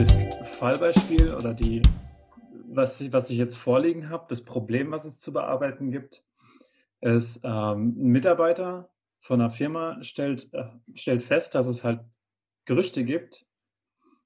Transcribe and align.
das 0.00 0.24
Fallbeispiel 0.56 1.34
oder 1.34 1.52
die, 1.52 1.82
was, 2.68 2.98
ich, 3.02 3.12
was 3.12 3.28
ich 3.28 3.36
jetzt 3.36 3.56
vorliegen 3.56 4.08
habe, 4.08 4.24
das 4.30 4.42
Problem, 4.42 4.90
was 4.92 5.04
es 5.04 5.20
zu 5.20 5.30
bearbeiten 5.30 5.90
gibt, 5.90 6.24
ist, 7.02 7.42
ähm, 7.44 7.96
ein 7.98 8.08
Mitarbeiter 8.10 8.88
von 9.20 9.42
einer 9.42 9.50
Firma 9.50 10.02
stellt, 10.02 10.54
äh, 10.54 10.64
stellt 10.94 11.22
fest, 11.22 11.54
dass 11.54 11.66
es 11.66 11.84
halt 11.84 12.00
Gerüchte 12.64 13.04
gibt, 13.04 13.44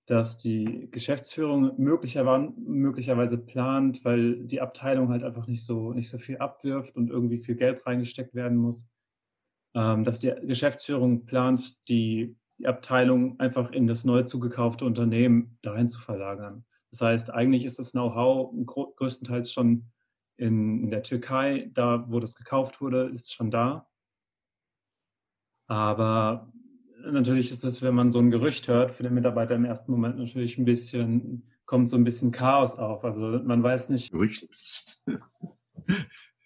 dass 0.06 0.38
die 0.38 0.88
Geschäftsführung 0.92 1.72
möglicherweise, 1.76 2.52
möglicherweise 2.56 3.38
plant, 3.38 4.04
weil 4.04 4.44
die 4.44 4.60
Abteilung 4.60 5.08
halt 5.08 5.24
einfach 5.24 5.48
nicht 5.48 5.64
so, 5.64 5.92
nicht 5.92 6.08
so 6.08 6.18
viel 6.18 6.38
abwirft 6.38 6.94
und 6.94 7.10
irgendwie 7.10 7.38
viel 7.38 7.56
Geld 7.56 7.84
reingesteckt 7.84 8.36
werden 8.36 8.58
muss, 8.58 8.88
ähm, 9.74 10.04
dass 10.04 10.20
die 10.20 10.32
Geschäftsführung 10.42 11.26
plant, 11.26 11.88
die 11.88 12.36
die 12.58 12.66
Abteilung 12.66 13.38
einfach 13.40 13.72
in 13.72 13.86
das 13.86 14.04
neu 14.04 14.22
zugekaufte 14.22 14.84
Unternehmen 14.84 15.58
dahin 15.62 15.88
zu 15.88 16.00
verlagern. 16.00 16.64
Das 16.90 17.00
heißt, 17.00 17.34
eigentlich 17.34 17.64
ist 17.64 17.78
das 17.78 17.92
Know-how 17.92 18.54
größtenteils 18.96 19.52
schon 19.52 19.86
in, 20.36 20.84
in, 20.84 20.90
der 20.90 21.02
Türkei, 21.02 21.70
da 21.72 22.08
wo 22.08 22.20
das 22.20 22.34
gekauft 22.36 22.80
wurde, 22.80 23.08
ist 23.08 23.32
schon 23.32 23.50
da. 23.50 23.88
Aber 25.66 26.52
natürlich 27.10 27.50
ist 27.50 27.64
es, 27.64 27.82
wenn 27.82 27.94
man 27.94 28.10
so 28.10 28.18
ein 28.18 28.30
Gerücht 28.30 28.68
hört, 28.68 28.92
für 28.92 29.02
den 29.02 29.14
Mitarbeiter 29.14 29.54
im 29.54 29.64
ersten 29.64 29.92
Moment 29.92 30.18
natürlich 30.18 30.58
ein 30.58 30.64
bisschen, 30.64 31.50
kommt 31.66 31.88
so 31.88 31.96
ein 31.96 32.04
bisschen 32.04 32.32
Chaos 32.32 32.78
auf. 32.78 33.04
Also 33.04 33.40
man 33.44 33.62
weiß 33.62 33.88
nicht. 33.88 34.12
Gerücht. 34.12 34.48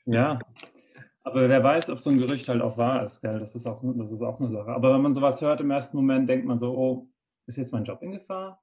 ja, 0.07 0.39
aber 1.29 1.49
wer 1.49 1.63
weiß, 1.63 1.91
ob 1.91 2.01
so 2.01 2.11
ein 2.11 2.19
Gerücht 2.19 2.49
halt 2.49 2.63
auch 2.63 2.77
wahr 2.77 3.05
ist, 3.05 3.21
gell? 3.21 3.39
Das 3.39 3.55
ist 3.55 3.67
auch, 3.67 3.83
das 3.83 4.13
ist 4.13 4.23
auch 4.23 4.41
eine 4.41 4.49
Sache. 4.49 4.71
Aber 4.71 4.93
wenn 4.93 5.03
man 5.03 5.15
sowas 5.15 5.41
hört 5.41 5.61
im 5.61 5.71
ersten 5.71 5.97
Moment, 5.97 6.29
denkt 6.29 6.47
man 6.47 6.59
so, 6.59 6.77
oh, 6.77 7.09
ist 7.47 7.57
jetzt 7.57 7.73
mein 7.73 7.85
Job 7.85 8.03
in 8.03 8.13
Gefahr? 8.13 8.63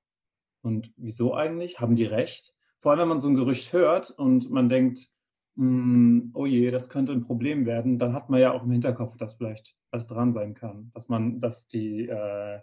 Und 0.62 0.92
wieso 0.98 1.34
eigentlich? 1.34 1.80
Haben 1.80 1.96
die 1.96 2.06
recht? 2.06 2.54
Vor 2.80 2.92
allem, 2.92 3.02
wenn 3.02 3.08
man 3.10 3.20
so 3.20 3.28
ein 3.30 3.36
Gerücht 3.36 3.74
hört 3.74 4.12
und 4.12 4.50
man 4.50 4.70
denkt, 4.70 5.10
hm, 5.56 6.32
oh 6.34 6.46
je, 6.46 6.72
das 6.72 6.90
könnte 6.90 7.14
ein 7.14 7.22
Problem 7.22 7.66
werden, 7.66 7.98
dann 7.98 8.14
hat 8.14 8.30
man 8.30 8.42
ja 8.42 8.52
auch 8.52 8.64
im 8.64 8.72
Hinterkopf, 8.72 9.16
dass 9.18 9.36
vielleicht 9.36 9.76
was 9.92 10.08
dran 10.08 10.32
sein 10.32 10.54
kann. 10.54 10.92
Dass 10.94 11.08
man, 11.08 11.40
dass 11.40 11.68
die 11.68 12.08
äh, 12.08 12.60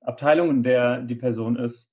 Abteilung, 0.00 0.50
in 0.50 0.62
der 0.62 1.02
die 1.02 1.16
Person 1.16 1.56
ist, 1.56 1.92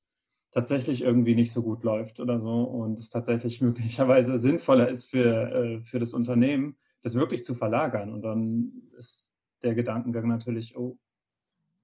tatsächlich 0.51 1.01
irgendwie 1.01 1.35
nicht 1.35 1.51
so 1.51 1.61
gut 1.61 1.83
läuft 1.83 2.19
oder 2.19 2.39
so 2.39 2.63
und 2.63 2.99
es 2.99 3.09
tatsächlich 3.09 3.61
möglicherweise 3.61 4.39
sinnvoller 4.39 4.89
ist 4.89 5.09
für, 5.09 5.51
äh, 5.51 5.81
für 5.81 5.99
das 5.99 6.13
Unternehmen, 6.13 6.77
das 7.07 7.15
wirklich 7.15 7.45
zu 7.45 7.55
verlagern. 7.55 8.11
Und 8.11 8.21
dann 8.21 8.73
ist 8.97 9.33
der 9.63 9.73
Gedankengang 9.75 10.27
natürlich, 10.27 10.75
oh, 10.75 10.99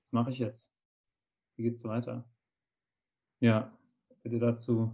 was 0.01 0.11
mache 0.11 0.31
ich 0.31 0.39
jetzt? 0.39 0.73
Wie 1.55 1.63
geht 1.63 1.75
es 1.75 1.83
weiter? 1.85 2.27
Ja, 3.39 3.71
bitte 4.21 4.39
dazu 4.39 4.93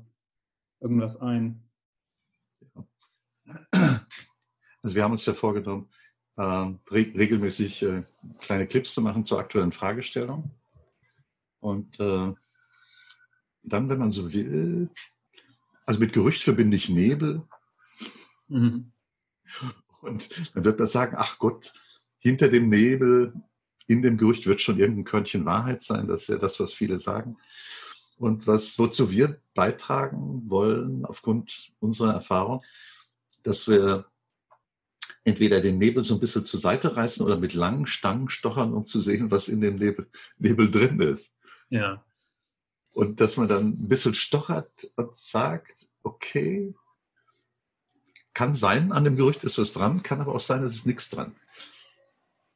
irgendwas 0.80 1.20
ein. 1.20 1.64
Also 4.82 4.96
wir 4.96 5.04
haben 5.04 5.14
uns 5.14 5.26
ja 5.26 5.34
vorgenommen, 5.34 5.90
äh, 6.38 6.42
re 6.44 6.78
regelmäßig 6.92 7.82
äh, 7.84 8.04
kleine 8.40 8.68
Clips 8.68 8.94
zu 8.94 9.02
machen 9.02 9.26
zur 9.26 9.40
aktuellen 9.40 9.72
Fragestellung. 9.72 10.52
Und 11.60 12.00
äh, 12.00 12.34
dann, 13.64 13.90
wenn 13.90 13.98
man 13.98 14.12
so 14.12 14.32
will, 14.32 14.90
also 15.88 16.00
mit 16.00 16.14
Gerücht 16.14 16.44
verbinde 16.44 16.78
ich 16.78 16.90
Nebel. 16.90 17.48
Mhm. 18.48 18.92
Und 20.02 20.30
dann 20.56 20.64
wird 20.66 20.80
man 20.80 20.88
sagen, 20.88 21.16
ach 21.18 21.40
Gott, 21.40 21.74
hinter 22.20 22.50
dem 22.50 22.70
Nebel, 22.70 23.34
in 23.88 24.02
dem 24.02 24.18
Gerücht 24.18 24.46
wird 24.46 24.62
schon 24.62 24.80
irgendein 24.80 25.06
Körnchen 25.06 25.46
Wahrheit 25.46 25.84
sein. 25.84 26.08
Das 26.08 26.22
ist 26.22 26.30
ja 26.30 26.38
das, 26.38 26.60
was 26.60 26.74
viele 26.74 27.00
sagen. 27.00 27.38
Und 28.18 28.48
was, 28.48 28.78
wozu 28.78 29.12
wir 29.12 29.40
beitragen 29.54 30.50
wollen, 30.50 31.06
aufgrund 31.06 31.72
unserer 31.80 32.14
Erfahrung, 32.14 32.64
dass 33.44 33.68
wir 33.68 34.06
entweder 35.24 35.62
den 35.62 35.78
Nebel 35.78 36.04
so 36.04 36.16
ein 36.16 36.20
bisschen 36.20 36.46
zur 36.46 36.60
Seite 36.60 36.96
reißen 36.96 37.26
oder 37.26 37.38
mit 37.38 37.54
langen 37.54 37.88
Stangen 37.88 38.30
stochern, 38.30 38.74
um 38.74 38.86
zu 38.86 39.02
sehen, 39.02 39.32
was 39.32 39.48
in 39.48 39.62
dem 39.62 39.76
Nebel, 39.76 40.10
Nebel 40.38 40.70
drin 40.70 41.00
ist. 41.00 41.34
Ja. 41.70 42.04
Und 42.94 43.22
dass 43.22 43.38
man 43.38 43.48
dann 43.48 43.70
ein 43.70 43.88
bisschen 43.88 44.16
stochert 44.16 44.92
und 44.96 45.16
sagt, 45.16 45.88
okay, 46.04 46.74
kann 48.40 48.56
sein, 48.56 48.94
an 48.94 49.04
dem 49.04 49.18
Gerücht 49.18 49.44
ist 49.44 49.58
was 49.58 49.74
dran, 49.74 50.02
kann 50.02 50.22
aber 50.22 50.34
auch 50.34 50.40
sein, 50.40 50.64
es 50.64 50.74
ist 50.74 50.86
nichts 50.88 51.10
dran. 51.10 51.36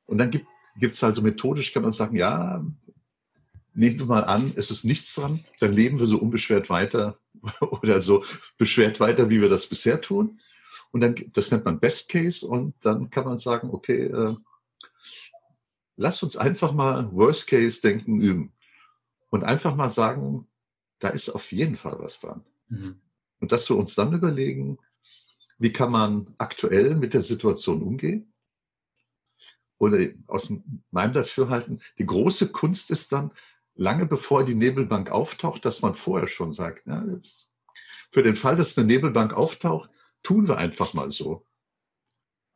Und 0.06 0.18
dann 0.18 0.32
gibt 0.32 0.48
es 0.80 1.04
also 1.04 1.22
methodisch, 1.22 1.74
kann 1.74 1.84
man 1.84 1.92
sagen, 1.92 2.16
ja, 2.16 2.66
nehmen 3.74 4.00
wir 4.00 4.06
mal 4.06 4.24
an, 4.24 4.54
es 4.56 4.72
ist 4.72 4.86
nichts 4.86 5.14
dran, 5.14 5.44
dann 5.60 5.74
leben 5.74 6.00
wir 6.00 6.08
so 6.08 6.20
unbeschwert 6.20 6.70
weiter 6.70 7.20
oder 7.60 8.02
so 8.02 8.24
beschwert 8.58 9.02
weiter, 9.02 9.30
wie 9.30 9.42
wir 9.42 9.50
das 9.50 9.68
bisher 9.68 10.00
tun. 10.00 10.40
Und 10.92 11.02
dann, 11.02 11.16
das 11.34 11.52
nennt 11.52 11.66
man 11.66 11.82
Best 11.82 12.08
Case 12.08 12.48
und 12.48 12.76
dann 12.80 13.10
kann 13.10 13.26
man 13.26 13.40
sagen, 13.40 13.70
okay, 13.70 14.06
äh, 14.06 14.34
lass 15.98 16.24
uns 16.24 16.38
einfach 16.38 16.72
mal 16.72 17.12
Worst 17.12 17.48
Case 17.48 17.82
denken 17.82 18.22
üben 18.22 18.54
und 19.32 19.44
einfach 19.44 19.76
mal 19.76 19.92
sagen, 19.92 20.48
da 21.00 21.10
ist 21.10 21.28
auf 21.28 21.52
jeden 21.52 21.76
Fall 21.76 21.98
was 22.00 22.22
dran. 22.22 22.42
Mhm. 22.70 23.02
Und 23.42 23.52
dass 23.52 23.70
wir 23.70 23.76
uns 23.76 23.96
dann 23.96 24.14
überlegen, 24.14 24.78
wie 25.63 25.72
kann 25.72 25.94
man 25.94 26.28
aktuell 26.40 26.94
mit 26.96 27.13
der 27.13 27.22
Situation 27.22 27.81
umgehen? 27.81 28.34
Oder 29.78 29.97
aus 30.28 30.51
meinem 30.91 31.13
Dafürhalten, 31.13 31.81
die 31.97 32.06
große 32.06 32.51
Kunst 32.51 32.91
ist 32.91 33.13
dann, 33.13 33.31
lange 33.73 34.06
bevor 34.06 34.44
die 34.44 34.56
Nebelbank 34.56 35.09
auftaucht, 35.09 35.63
dass 35.63 35.81
man 35.81 35.96
vorher 35.96 36.28
schon 36.28 36.52
sagt, 36.52 36.85
ja, 36.85 37.06
jetzt, 37.06 37.50
für 38.12 38.23
den 38.23 38.35
Fall, 38.35 38.57
dass 38.57 38.78
eine 38.78 38.88
Nebelbank 38.88 39.34
auftaucht, 39.34 39.90
tun 40.22 40.50
wir 40.50 40.57
einfach 40.57 40.94
mal 40.94 41.12
so. 41.12 41.46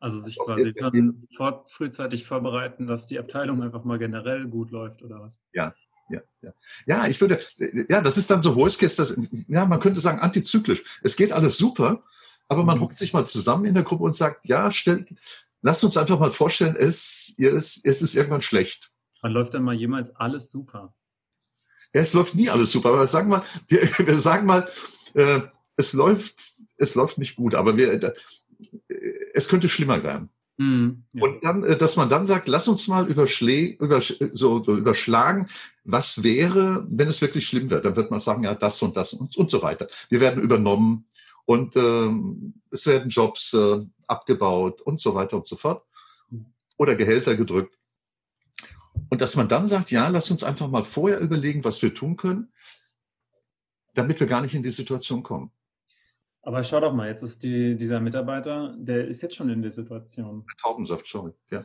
Also 0.00 0.20
sich 0.20 0.38
quasi 0.38 0.74
dann 0.74 1.26
vor, 1.34 1.64
frühzeitig 1.66 2.26
vorbereiten, 2.26 2.86
dass 2.86 3.06
die 3.06 3.18
Abteilung 3.18 3.62
einfach 3.62 3.84
mal 3.84 3.98
generell 3.98 4.46
gut 4.48 4.70
läuft 4.70 5.02
oder 5.02 5.22
was? 5.22 5.40
Ja, 5.52 5.74
ja, 6.10 6.20
ja. 6.42 6.52
Ja, 6.84 7.06
ich 7.06 7.22
würde, 7.22 7.40
ja, 7.88 8.02
das 8.02 8.18
ist 8.18 8.30
dann 8.30 8.42
so 8.42 8.54
Worst 8.54 8.78
Case, 8.78 8.96
das, 8.98 9.18
ja, 9.48 9.64
man 9.64 9.80
könnte 9.80 10.00
sagen 10.00 10.20
antizyklisch. 10.20 10.84
Es 11.02 11.16
geht 11.16 11.32
alles 11.32 11.56
super, 11.56 12.04
aber 12.48 12.64
man 12.64 12.78
mhm. 12.78 12.82
hockt 12.82 12.96
sich 12.96 13.12
mal 13.12 13.26
zusammen 13.26 13.66
in 13.66 13.74
der 13.74 13.84
Gruppe 13.84 14.04
und 14.04 14.16
sagt, 14.16 14.46
ja, 14.48 14.70
stellt, 14.70 15.14
lasst 15.62 15.84
uns 15.84 15.96
einfach 15.96 16.18
mal 16.18 16.30
vorstellen, 16.30 16.76
es, 16.76 17.34
es, 17.38 17.80
es 17.82 18.02
ist 18.02 18.14
irgendwann 18.14 18.42
schlecht. 18.42 18.90
Wann 19.22 19.32
läuft 19.32 19.54
denn 19.54 19.62
mal 19.62 19.74
jemals 19.74 20.14
alles 20.16 20.50
super? 20.50 20.94
Ja, 21.94 22.02
es 22.02 22.12
läuft 22.12 22.34
nie 22.34 22.50
alles 22.50 22.72
super, 22.72 22.90
aber 22.90 23.06
sagen 23.06 23.30
wir, 23.30 23.44
wir, 23.68 24.06
wir 24.06 24.14
sagen 24.14 24.46
mal, 24.46 24.68
äh, 25.14 25.40
es 25.76 25.92
läuft, 25.92 26.36
es 26.76 26.94
läuft 26.94 27.18
nicht 27.18 27.36
gut, 27.36 27.54
aber 27.54 27.76
wir, 27.76 27.92
äh, 27.92 28.12
es 29.34 29.48
könnte 29.48 29.68
schlimmer 29.68 30.02
werden. 30.02 30.30
Mm, 30.58 31.04
ja. 31.12 31.22
Und 31.22 31.44
dann, 31.44 31.64
äh, 31.64 31.76
dass 31.76 31.96
man 31.96 32.08
dann 32.08 32.26
sagt, 32.26 32.48
lass 32.48 32.68
uns 32.68 32.88
mal 32.88 33.08
überschlä 33.08 33.76
über, 33.78 34.00
so, 34.00 34.62
so, 34.64 34.76
überschlagen, 34.76 35.48
was 35.84 36.22
wäre, 36.24 36.84
wenn 36.88 37.08
es 37.08 37.20
wirklich 37.20 37.46
schlimm 37.46 37.70
wird. 37.70 37.84
Dann 37.84 37.96
wird 37.96 38.10
man 38.10 38.20
sagen, 38.20 38.44
ja, 38.44 38.54
das 38.54 38.82
und 38.82 38.96
das 38.96 39.12
und, 39.12 39.36
und 39.36 39.50
so 39.50 39.62
weiter. 39.62 39.88
Wir 40.08 40.20
werden 40.20 40.42
übernommen 40.42 41.06
und 41.48 41.76
ähm, 41.76 42.60
es 42.70 42.86
werden 42.86 43.08
Jobs 43.08 43.54
äh, 43.54 43.80
abgebaut 44.06 44.82
und 44.82 45.00
so 45.00 45.14
weiter 45.14 45.38
und 45.38 45.46
so 45.46 45.56
fort 45.56 45.82
oder 46.76 46.94
Gehälter 46.94 47.36
gedrückt. 47.36 47.74
Und 49.08 49.22
dass 49.22 49.34
man 49.34 49.48
dann 49.48 49.66
sagt, 49.66 49.90
ja, 49.90 50.08
lass 50.08 50.30
uns 50.30 50.44
einfach 50.44 50.68
mal 50.68 50.84
vorher 50.84 51.20
überlegen, 51.20 51.64
was 51.64 51.80
wir 51.80 51.94
tun 51.94 52.18
können, 52.18 52.52
damit 53.94 54.20
wir 54.20 54.26
gar 54.26 54.42
nicht 54.42 54.54
in 54.54 54.62
die 54.62 54.70
Situation 54.70 55.22
kommen. 55.22 55.50
Aber 56.42 56.62
schau 56.64 56.80
doch 56.80 56.92
mal, 56.92 57.08
jetzt 57.08 57.22
ist 57.22 57.42
die, 57.42 57.76
dieser 57.76 58.00
Mitarbeiter, 58.00 58.76
der 58.78 59.08
ist 59.08 59.22
jetzt 59.22 59.36
schon 59.36 59.48
in 59.48 59.62
der 59.62 59.70
Situation. 59.70 60.44
Taubensaft, 60.60 61.06
sorry. 61.06 61.32
Ja. 61.50 61.64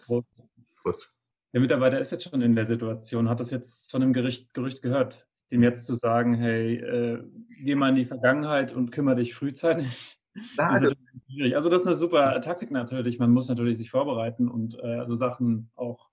Prost. 0.81 1.13
Der 1.51 1.59
Mitarbeiter 1.59 1.99
ist 1.99 2.13
jetzt 2.13 2.23
schon 2.23 2.41
in 2.41 2.55
der 2.55 2.65
Situation, 2.65 3.27
hat 3.27 3.41
das 3.41 3.51
jetzt 3.51 3.91
von 3.91 4.01
einem 4.01 4.13
Gericht, 4.13 4.53
Gerücht 4.53 4.81
gehört 4.81 5.27
dem 5.53 5.63
jetzt 5.63 5.85
zu 5.85 5.93
sagen, 5.93 6.33
hey, 6.33 6.77
äh, 6.77 7.23
geh 7.63 7.75
mal 7.75 7.89
in 7.89 7.95
die 7.95 8.05
Vergangenheit 8.05 8.73
und 8.73 8.91
kümmere 8.91 9.17
dich 9.17 9.33
frühzeitig. 9.35 10.19
Das 10.57 10.81
ist 10.81 10.95
also 11.53 11.69
das 11.69 11.81
ist 11.81 11.87
eine 11.87 11.95
super 11.95 12.41
Taktik 12.41 12.71
natürlich. 12.71 13.19
Man 13.19 13.31
muss 13.31 13.49
natürlich 13.49 13.77
sich 13.77 13.91
vorbereiten 13.91 14.47
und 14.49 14.77
äh, 14.83 15.05
so 15.05 15.13
Sachen 15.15 15.69
auch 15.75 16.09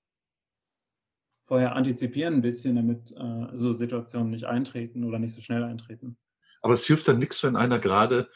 vorher 1.47 1.75
antizipieren 1.75 2.35
ein 2.35 2.43
bisschen, 2.43 2.77
damit 2.77 3.13
äh, 3.17 3.47
so 3.55 3.73
Situationen 3.73 4.31
nicht 4.31 4.45
eintreten 4.45 5.05
oder 5.05 5.19
nicht 5.19 5.35
so 5.35 5.41
schnell 5.41 5.65
eintreten. 5.65 6.19
Aber 6.61 6.75
es 6.75 6.87
hilft 6.87 7.09
dann 7.09 7.19
nichts, 7.19 7.43
wenn 7.43 7.57
einer 7.57 7.79
gerade 7.79 8.29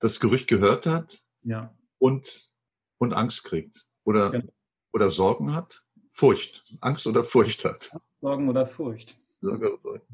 das 0.00 0.18
Gerücht 0.18 0.48
gehört 0.48 0.86
hat 0.86 1.16
ja. 1.42 1.72
und, 1.98 2.50
und 2.98 3.12
Angst 3.12 3.44
kriegt 3.44 3.86
oder, 4.04 4.30
genau. 4.30 4.52
oder 4.92 5.12
Sorgen 5.12 5.54
hat. 5.54 5.84
Furcht. 6.10 6.64
Angst 6.80 7.06
oder 7.06 7.22
Furcht 7.22 7.64
hat. 7.64 7.92
Sorgen 8.20 8.48
oder 8.48 8.66
Furcht. 8.66 9.16
Sorgen 9.40 9.64
oder 9.64 9.78
Furcht. 9.78 10.06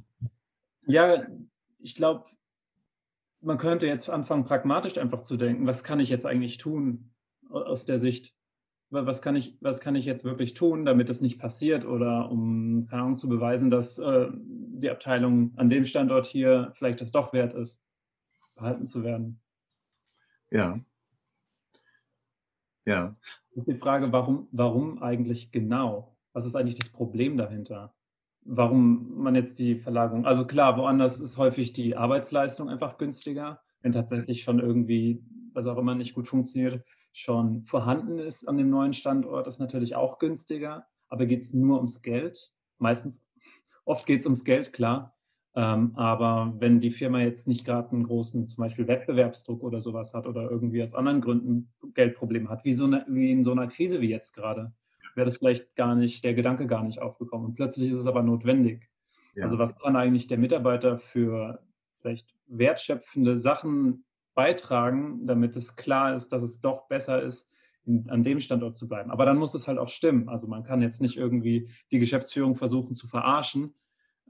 Ja, 0.87 1.27
ich 1.79 1.95
glaube, 1.95 2.25
man 3.41 3.59
könnte 3.59 3.87
jetzt 3.87 4.09
anfangen, 4.09 4.45
pragmatisch 4.45 4.99
einfach 4.99 5.23
zu 5.23 5.37
denken, 5.37 5.67
was 5.67 5.85
kann 5.85 6.01
ich 6.01 6.09
jetzt 6.09 6.27
eigentlich 6.27 6.59
tun 6.59 7.13
aus 7.51 7.85
der 7.85 7.99
Sicht 7.99 8.37
was 8.91 9.21
kann 9.21 9.37
ich, 9.37 9.57
was 9.61 9.81
kann 9.81 9.97
ich 9.97 10.05
jetzt 10.05 10.25
wirklich 10.25 10.55
tun, 10.55 10.85
damit 10.85 11.09
das 11.09 11.21
nicht 11.21 11.39
passiert 11.39 11.85
oder 11.85 12.31
um, 12.31 12.87
keine 12.89 13.03
Ahnung, 13.03 13.19
zu 13.19 13.29
beweisen, 13.29 13.71
dass 13.71 13.99
äh, 13.99 14.29
die 14.33 14.91
Abteilung 14.91 15.53
an 15.57 15.69
dem 15.69 15.85
Standort 15.85 16.27
hier 16.27 16.73
vielleicht 16.75 17.01
das 17.01 17.11
doch 17.11 17.33
wert 17.33 17.53
ist, 17.55 17.83
behalten 18.55 18.87
zu 18.87 19.03
werden. 19.03 19.41
Ja. 20.51 20.79
Ja. 22.87 23.13
Das 23.51 23.67
ist 23.67 23.69
die 23.69 23.79
Frage, 23.79 24.13
warum, 24.13 24.49
warum 24.53 25.03
eigentlich 25.03 25.51
genau? 25.51 26.17
Was 26.33 26.47
ist 26.47 26.55
eigentlich 26.55 26.77
das 26.77 26.91
Problem 26.91 27.37
dahinter? 27.37 27.95
Warum 28.49 29.19
man 29.19 29.35
jetzt 29.35 29.59
die 29.59 29.75
Verlagerung, 29.77 30.25
also 30.25 30.47
klar, 30.47 30.77
woanders 30.79 31.21
ist 31.21 31.37
häufig 31.37 31.73
die 31.73 31.97
Arbeitsleistung 31.97 32.69
einfach 32.69 32.97
günstiger, 32.97 33.61
wenn 33.81 33.93
tatsächlich 33.93 34.43
schon 34.43 34.61
irgendwie, 34.61 35.23
was 35.53 35.67
auch 35.67 35.79
immer 35.79 35.95
nicht 35.95 36.15
gut 36.15 36.29
funktioniert, 36.29 36.85
schon 37.13 37.65
vorhanden 37.65 38.19
ist 38.19 38.47
an 38.49 38.57
dem 38.57 38.71
neuen 38.71 38.93
Standort, 38.93 39.47
ist 39.47 39.59
natürlich 39.59 39.97
auch 39.97 40.19
günstiger. 40.19 40.87
Aber 41.09 41.27
geht 41.27 41.43
es 41.43 41.55
nur 41.55 41.79
ums 41.79 42.03
Geld? 42.03 42.53
Meistens, 42.79 43.31
oft 43.85 44.07
geht 44.07 44.21
es 44.21 44.27
ums 44.27 44.45
Geld, 44.45 44.73
klar. 44.73 45.17
Ähm, 45.55 45.93
aber 45.97 46.55
wenn 46.59 46.81
die 46.81 46.91
Firma 46.91 47.21
jetzt 47.21 47.49
nicht 47.49 47.65
gerade 47.65 47.91
einen 47.93 48.05
großen, 48.05 48.47
zum 48.47 48.63
Beispiel 48.63 48.87
Wettbewerbsdruck 48.87 49.63
oder 49.63 49.81
sowas 49.81 50.13
hat 50.13 50.27
oder 50.27 50.51
irgendwie 50.51 50.83
aus 50.83 50.95
anderen 50.95 51.23
Gründen 51.23 51.73
Geldprobleme 51.95 52.51
hat, 52.51 52.65
wie, 52.65 52.75
so 52.75 52.85
eine, 52.85 53.07
wie 53.09 53.31
in 53.31 53.43
so 53.43 53.53
einer 53.53 53.67
Krise 53.67 54.03
wie 54.03 54.11
jetzt 54.11 54.35
gerade, 54.35 54.75
wäre 55.17 55.25
das 55.25 55.39
vielleicht 55.39 55.75
gar 55.77 55.95
nicht, 55.95 56.23
der 56.23 56.35
Gedanke 56.35 56.67
gar 56.67 56.85
nicht 56.85 57.01
aufgekommen. 57.01 57.47
Und 57.47 57.55
plötzlich 57.55 57.91
ist 57.91 57.99
es 57.99 58.07
aber 58.07 58.23
notwendig. 58.23 58.89
Ja. 59.35 59.45
Also 59.45 59.59
was 59.59 59.79
kann 59.79 59.97
eigentlich 59.97 60.29
der 60.29 60.39
Mitarbeiter 60.39 60.99
für 60.99 61.61
vielleicht 62.01 62.35
wertschöpfende 62.47 63.37
Sachen 63.37 64.05
beitragen, 64.35 65.27
damit 65.27 65.57
es 65.57 65.77
klar 65.77 66.15
ist, 66.15 66.33
dass 66.33 66.43
es 66.43 66.61
doch 66.61 66.87
besser 66.89 67.23
ist, 67.23 67.51
in, 67.87 68.09
an 68.11 68.23
dem 68.23 68.41
Standort 68.41 68.77
zu 68.77 68.89
bleiben. 68.89 69.11
Aber 69.11 69.25
dann 69.25 69.39
muss 69.39 69.55
es 69.55 69.67
halt 69.67 69.79
auch 69.79 69.89
stimmen. 69.89 70.29
Also 70.29 70.47
man 70.47 70.63
kann 70.63 70.83
jetzt 70.83 71.01
nicht 71.01 71.17
irgendwie 71.17 71.71
die 71.91 71.99
Geschäftsführung 71.99 72.55
versuchen 72.55 72.95
zu 72.95 73.09
verarschen, 73.09 73.75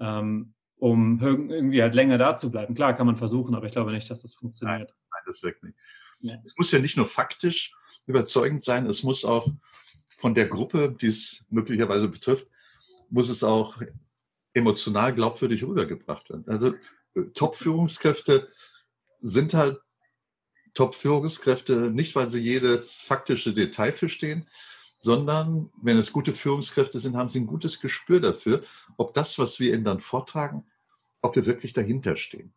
ähm, 0.01 0.55
um 0.77 1.19
irgendwie 1.21 1.83
halt 1.83 1.95
länger 1.95 2.19
da 2.19 2.37
zu 2.37 2.51
bleiben. 2.51 2.75
Klar 2.75 2.95
kann 2.95 3.07
man 3.07 3.17
versuchen, 3.17 3.55
aber 3.55 3.67
ich 3.67 3.73
glaube 3.73 3.93
nicht, 3.93 4.09
dass 4.11 4.23
das 4.23 4.35
funktioniert. 4.35 4.89
Nein, 4.89 5.07
nein 5.11 5.23
das 5.27 5.43
wirkt 5.43 5.65
nicht. 5.65 5.77
Ja. 6.21 6.37
Es 6.45 6.57
muss 6.57 6.71
ja 6.71 6.79
nicht 6.79 6.97
nur 6.97 7.07
faktisch 7.07 7.75
überzeugend 8.07 8.63
sein, 8.63 8.87
es 8.87 9.03
muss 9.03 9.25
auch 9.25 9.49
von 10.17 10.35
der 10.35 10.49
Gruppe, 10.49 10.95
die 11.01 11.09
es 11.09 11.45
möglicherweise 11.51 12.09
betrifft, 12.09 12.47
muss 13.11 13.29
es 13.29 13.45
auch 13.45 13.81
emotional 14.55 15.15
glaubwürdig 15.15 15.63
rübergebracht 15.65 16.31
werden. 16.31 16.45
Also 16.49 16.75
äh, 17.15 17.23
Top-Führungskräfte 17.35 18.49
sind 19.21 19.55
halt 19.55 19.81
Top-Führungskräfte 20.75 21.91
nicht, 21.91 22.15
weil 22.15 22.29
sie 22.29 22.41
jedes 22.41 23.01
faktische 23.01 23.55
Detail 23.55 23.93
verstehen, 23.93 24.49
sondern 25.01 25.71
wenn 25.81 25.99
es 25.99 26.13
gute 26.13 26.33
Führungskräfte 26.33 26.99
sind, 26.99 27.17
haben 27.17 27.31
sie 27.31 27.41
ein 27.41 27.47
gutes 27.47 27.81
Gespür 27.81 28.21
dafür, 28.21 28.63
ob 28.97 29.15
das, 29.15 29.39
was 29.39 29.61
wir 29.61 29.73
ihnen 29.73 29.85
dann 29.85 30.01
vortragen, 30.01 30.67
ob 31.23 31.37
wir 31.37 31.47
wirklich 31.47 31.73
dahinter 31.73 32.17
stehen. 32.17 32.53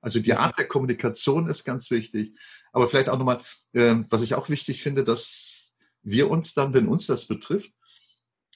Also 0.00 0.18
die 0.18 0.34
Art 0.34 0.58
der 0.58 0.66
Kommunikation 0.66 1.48
ist 1.48 1.64
ganz 1.64 1.90
wichtig, 1.92 2.36
aber 2.72 2.88
vielleicht 2.88 3.08
auch 3.08 3.18
nochmal, 3.18 3.40
äh, 3.72 3.94
was 4.10 4.22
ich 4.22 4.34
auch 4.34 4.48
wichtig 4.48 4.82
finde, 4.82 5.04
dass 5.04 5.61
wir 6.02 6.30
uns 6.30 6.54
dann, 6.54 6.74
wenn 6.74 6.88
uns 6.88 7.06
das 7.06 7.26
betrifft, 7.26 7.72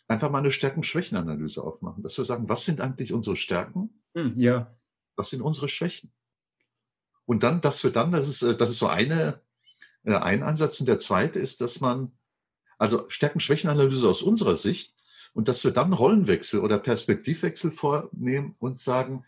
einfach 0.09 0.31
mal 0.31 0.39
eine 0.39 0.53
Stärken-Schwächen-Analyse 0.53 1.63
aufmachen, 1.63 2.03
dass 2.03 2.19
wir 2.19 2.25
sagen, 2.25 2.49
was 2.49 2.65
sind 2.65 2.81
eigentlich 2.81 3.13
unsere 3.13 3.37
Stärken? 3.37 4.03
Hm, 4.15 4.35
ja. 4.37 4.77
Was 5.17 5.31
sind 5.31 5.43
unsere 5.43 5.69
Schwächen? 5.69 6.13
Und 7.25 7.43
dann, 7.43 7.61
dass 7.61 7.83
wir 7.83 7.91
dann, 7.91 8.13
das 8.13 8.29
ist, 8.29 8.43
äh, 8.43 8.57
das 8.57 8.71
ist 8.71 8.79
so 8.79 8.87
eine, 8.87 9.41
äh, 10.05 10.15
ein 10.15 10.43
Ansatz. 10.43 10.81
Und 10.81 10.87
der 10.87 11.01
zweite 11.01 11.39
ist, 11.39 11.61
dass 11.61 11.81
man, 11.81 12.13
also 12.79 13.09
Stärken-Schwächen-Analyse 13.09 14.09
aus 14.09 14.23
unserer 14.23 14.57
Sicht, 14.57 14.95
und 15.37 15.49
dass 15.49 15.63
wir 15.65 15.71
dann 15.71 15.93
Rollenwechsel 15.93 16.61
oder 16.61 16.79
Perspektivwechsel 16.79 17.71
vornehmen 17.71 18.55
und 18.59 18.79
sagen, 18.79 19.23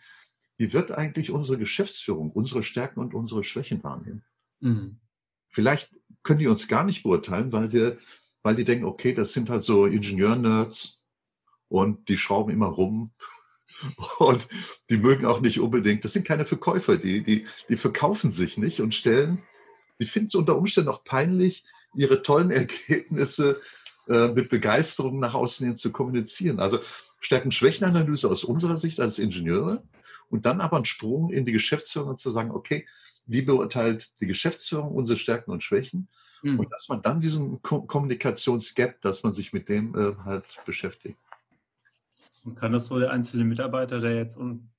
wie 0.57 0.73
wird 0.73 0.91
eigentlich 0.91 1.31
unsere 1.31 1.59
Geschäftsführung 1.59 2.33
unsere 2.33 2.63
Stärken 2.63 3.01
und 3.01 3.13
unsere 3.13 3.45
Schwächen 3.45 3.85
wahrnehmen? 3.85 4.25
Mhm. 4.61 5.01
Vielleicht 5.51 5.98
können 6.23 6.39
die 6.39 6.47
uns 6.47 6.69
gar 6.69 6.85
nicht 6.85 7.03
beurteilen, 7.03 7.53
weil 7.53 7.73
wir, 7.73 7.99
weil 8.43 8.55
die 8.55 8.65
denken, 8.65 8.85
okay, 8.85 9.13
das 9.13 9.33
sind 9.33 9.51
halt 9.51 9.63
so 9.63 9.87
Ingenieur-Nerds 9.87 11.05
und 11.69 12.09
die 12.09 12.17
schrauben 12.17 12.53
immer 12.53 12.67
rum 12.67 13.13
und 14.19 14.47
die 14.91 14.97
mögen 14.97 15.27
auch 15.27 15.41
nicht 15.41 15.61
unbedingt, 15.61 16.05
das 16.05 16.13
sind 16.13 16.27
keine 16.27 16.45
Verkäufer, 16.45 16.97
die, 16.97 17.23
die, 17.23 17.47
die 17.69 17.77
verkaufen 17.77 18.33
sich 18.33 18.59
nicht 18.59 18.81
und 18.81 18.95
stellen, 18.95 19.43
die 20.01 20.07
finden 20.07 20.29
es 20.29 20.35
unter 20.35 20.57
Umständen 20.57 20.91
auch 20.91 21.05
peinlich, 21.05 21.65
ihre 21.95 22.23
tollen 22.23 22.51
Ergebnisse 22.53 23.61
äh, 24.09 24.29
mit 24.29 24.49
Begeisterung 24.49 25.19
nach 25.19 25.35
außen 25.35 25.67
hin 25.67 25.77
zu 25.77 25.93
kommunizieren. 25.93 26.61
Also 26.61 26.81
Stärken-Schwächen-Analyse 27.21 28.31
aus 28.31 28.45
unserer 28.45 28.77
Sicht 28.77 29.01
als 29.01 29.19
Ingenieure 29.19 29.83
und 30.31 30.47
dann 30.47 30.61
aber 30.61 30.77
ein 30.77 30.85
Sprung 30.85 31.31
in 31.31 31.45
die 31.45 31.53
Geschäftsführung 31.53 32.17
zu 32.17 32.31
sagen, 32.31 32.51
okay, 32.51 32.87
wie 33.29 33.43
beurteilt 33.43 34.21
die 34.21 34.27
Geschäftsführung 34.27 34.95
unsere 34.95 35.19
Stärken 35.19 35.53
und 35.53 35.63
Schwächen? 35.63 36.09
Mhm. 36.43 36.59
Und 36.59 36.73
dass 36.73 36.89
man 36.89 37.03
dann 37.03 37.21
diesen 37.21 37.63
Ko 37.63 37.83
Kommunikationsgap, 37.83 39.01
dass 39.03 39.23
man 39.23 39.35
sich 39.35 39.53
mit 39.53 39.69
dem 39.69 39.95
äh, 39.95 40.17
halt 40.25 40.45
beschäftigt. 40.67 41.19
Und 42.45 42.57
kann 42.57 42.73
das 42.73 42.87
so 42.87 42.99
der 42.99 43.11
einzelne 43.11 43.45
Mitarbeiter, 43.45 44.01
der 44.01 44.17
jetzt, 44.17 44.37
um, 44.37 44.71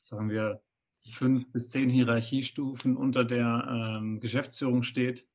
sagen 0.00 0.30
wir, 0.30 0.62
fünf 1.12 1.50
bis 1.52 1.70
zehn 1.70 1.88
Hierarchiestufen 1.88 2.96
unter 2.96 3.24
der 3.24 3.98
ähm, 4.00 4.20
Geschäftsführung 4.20 4.82
steht, 4.82 5.26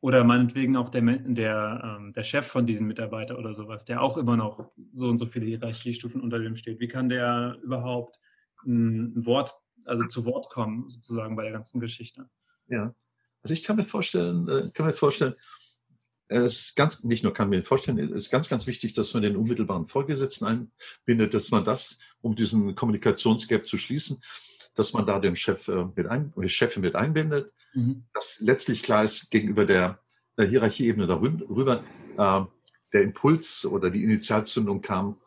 oder 0.00 0.24
meinetwegen 0.24 0.76
auch 0.76 0.88
der, 0.88 1.02
der, 1.02 1.98
ähm, 1.98 2.12
der 2.12 2.22
Chef 2.22 2.46
von 2.46 2.64
diesem 2.64 2.86
Mitarbeiter 2.86 3.38
oder 3.38 3.54
sowas, 3.54 3.84
der 3.84 4.00
auch 4.00 4.16
immer 4.16 4.36
noch 4.36 4.70
so 4.94 5.08
und 5.08 5.18
so 5.18 5.26
viele 5.26 5.46
Hierarchiestufen 5.46 6.22
unter 6.22 6.38
dem 6.38 6.56
steht. 6.56 6.80
Wie 6.80 6.88
kann 6.88 7.10
der 7.10 7.58
überhaupt 7.62 8.18
ein 8.64 9.26
Wort, 9.26 9.52
also 9.84 10.06
zu 10.06 10.24
Wort 10.24 10.50
kommen, 10.50 10.88
sozusagen 10.88 11.36
bei 11.36 11.42
der 11.42 11.52
ganzen 11.52 11.80
Geschichte? 11.80 12.28
Ja, 12.68 12.94
also 13.42 13.54
ich 13.54 13.62
kann 13.62 13.76
mir 13.76 13.84
vorstellen, 13.84 14.48
äh, 14.48 14.70
kann 14.72 14.86
mir 14.86 14.92
vorstellen, 14.92 15.34
es 16.28 16.60
ist 16.60 16.76
ganz, 16.76 17.02
nicht 17.02 17.24
nur 17.24 17.32
kann 17.32 17.48
mir 17.48 17.64
vorstellen, 17.64 17.98
es 17.98 18.10
ist 18.10 18.30
ganz, 18.30 18.48
ganz 18.48 18.66
wichtig, 18.66 18.94
dass 18.94 19.12
man 19.14 19.24
den 19.24 19.36
unmittelbaren 19.36 19.86
Vorgesetzten 19.86 20.44
einbindet, 20.44 21.34
dass 21.34 21.50
man 21.50 21.64
das, 21.64 21.98
um 22.20 22.36
diesen 22.36 22.74
Kommunikationsgap 22.76 23.66
zu 23.66 23.78
schließen, 23.78 24.22
dass 24.74 24.92
man 24.92 25.06
da 25.06 25.18
den 25.18 25.34
Chef 25.34 25.66
äh, 25.68 25.86
mit 25.94 26.06
ein, 26.06 26.32
die 26.36 26.48
Chefin 26.48 26.82
mit 26.82 26.94
einbindet, 26.94 27.52
mhm. 27.74 28.04
dass 28.14 28.38
letztlich 28.40 28.82
klar 28.82 29.04
ist 29.04 29.30
gegenüber 29.30 29.66
der, 29.66 30.00
der 30.38 30.46
Hierarchieebene 30.46 31.06
darüber, 31.06 31.82
äh, 32.16 32.44
der 32.92 33.02
Impuls 33.02 33.66
oder 33.66 33.90
die 33.90 34.04
Initialzündung 34.04 34.82
kam 34.82 35.19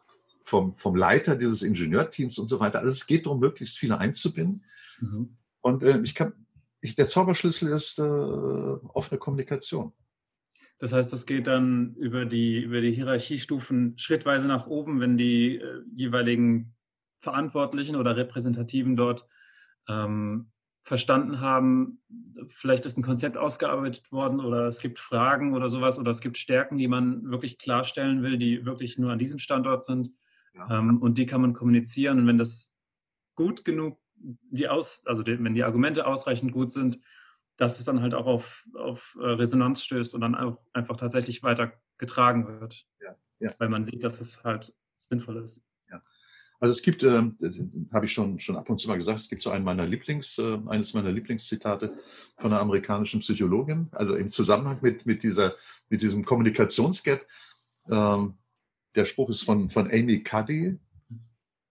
vom, 0.44 0.78
vom 0.78 0.96
Leiter 0.96 1.36
dieses 1.36 1.62
Ingenieurteams 1.62 2.38
und 2.38 2.50
so 2.50 2.60
weiter. 2.60 2.80
Also 2.80 2.92
es 2.92 3.08
geht 3.08 3.26
darum, 3.26 3.40
möglichst 3.40 3.78
viele 3.78 3.98
einzubinden. 3.98 4.64
Mhm. 5.00 5.38
Und 5.62 5.84
äh, 5.84 6.00
ich 6.02 6.16
kann, 6.16 6.34
ich, 6.82 6.96
der 6.96 7.08
Zauberschlüssel 7.08 7.70
ist 7.70 8.00
äh, 8.00 8.04
offene 8.04 9.18
Kommunikation. 9.18 9.94
Das 10.80 10.92
heißt, 10.92 11.14
das 11.14 11.26
geht 11.26 11.48
dann 11.48 11.96
über 11.96 12.26
die, 12.26 12.60
über 12.60 12.82
die 12.82 12.92
Hierarchiestufen 12.92 13.98
schrittweise 13.98 14.48
nach 14.48 14.68
oben, 14.68 15.00
wenn 15.00 15.16
die 15.16 15.58
äh, 15.58 15.82
jeweiligen 15.96 16.76
Verantwortlichen 17.22 17.96
oder 17.96 18.18
Repräsentativen 18.18 18.98
dort 18.98 19.26
ähm, 19.88 20.52
verstanden 20.84 21.40
haben, 21.40 22.02
vielleicht 22.50 22.86
ist 22.86 22.98
ein 22.98 23.04
Konzept 23.04 23.38
ausgearbeitet 23.38 24.12
worden 24.12 24.42
oder 24.42 24.68
es 24.68 24.80
gibt 24.80 25.00
Fragen 25.00 25.54
oder 25.54 25.70
sowas 25.70 25.98
oder 25.98 26.12
es 26.12 26.20
gibt 26.20 26.38
Stärken, 26.38 26.78
die 26.78 26.90
man 26.90 27.32
wirklich 27.32 27.58
klarstellen 27.58 28.22
will, 28.22 28.38
die 28.38 28.66
wirklich 28.66 28.98
nur 29.00 29.12
an 29.12 29.20
diesem 29.20 29.40
Standort 29.40 29.86
sind. 29.86 30.10
Ja. 30.54 30.80
Ähm, 30.80 31.02
und 31.02 31.18
die 31.18 31.26
kann 31.26 31.42
man 31.42 31.54
kommunizieren. 31.54 32.20
Und 32.20 32.28
wenn 32.28 32.38
das 32.38 32.78
gut 33.36 33.66
genug, 33.66 34.00
die 34.16 34.68
aus, 34.70 35.04
also 35.06 35.24
die, 35.24 35.44
wenn 35.44 35.54
die 35.54 35.64
Argumente 35.64 36.06
ausreichend 36.06 36.52
gut 36.52 36.72
sind, 36.72 37.00
dass 37.58 37.80
es 37.80 37.86
dann 37.86 38.02
halt 38.02 38.14
auch 38.14 38.26
auf, 38.26 38.68
auf 38.76 39.18
äh, 39.20 39.26
Resonanz 39.26 39.84
stößt 39.84 40.16
und 40.16 40.22
dann 40.22 40.36
auch 40.36 40.60
einfach 40.74 40.98
tatsächlich 40.98 41.44
weiter 41.44 41.74
getragen 41.98 42.48
wird. 42.48 42.86
Ja, 43.02 43.16
ja. 43.40 43.52
Weil 43.60 43.70
man 43.70 43.86
sieht, 43.86 44.04
dass 44.04 44.22
es 44.22 44.44
halt 44.44 44.76
sinnvoll 44.96 45.38
ist. 45.38 45.64
Also 46.64 46.72
es 46.72 46.82
gibt, 46.82 47.04
äh, 47.04 47.22
habe 47.92 48.06
ich 48.06 48.14
schon, 48.14 48.40
schon 48.40 48.56
ab 48.56 48.70
und 48.70 48.78
zu 48.78 48.88
mal 48.88 48.96
gesagt, 48.96 49.20
es 49.20 49.28
gibt 49.28 49.42
so 49.42 49.50
einen 49.50 49.66
meiner 49.66 49.86
Lieblings, 49.86 50.38
äh, 50.38 50.60
eines 50.68 50.94
meiner 50.94 51.12
Lieblingszitate 51.12 51.94
von 52.38 52.54
einer 52.54 52.62
amerikanischen 52.62 53.20
Psychologin, 53.20 53.90
also 53.92 54.16
im 54.16 54.30
Zusammenhang 54.30 54.78
mit, 54.82 55.06
mit, 55.06 55.24
dieser, 55.24 55.56
mit 55.90 56.02
diesem 56.02 56.24
Kommunikationsgap. 56.24 57.20
Ähm, 57.90 58.36
der 58.96 59.06
Spruch 59.06 59.30
ist 59.30 59.44
von, 59.44 59.70
von 59.70 59.90
Amy 59.92 60.24
Cuddy. 60.24 60.80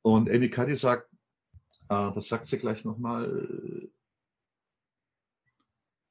Und 0.03 0.31
Amy 0.31 0.51
Cuddy 0.51 0.77
sagt, 0.77 1.09
äh, 1.89 1.95
was 1.95 2.29
sagt 2.29 2.47
sie 2.47 2.59
gleich 2.59 2.85
nochmal? 2.85 3.91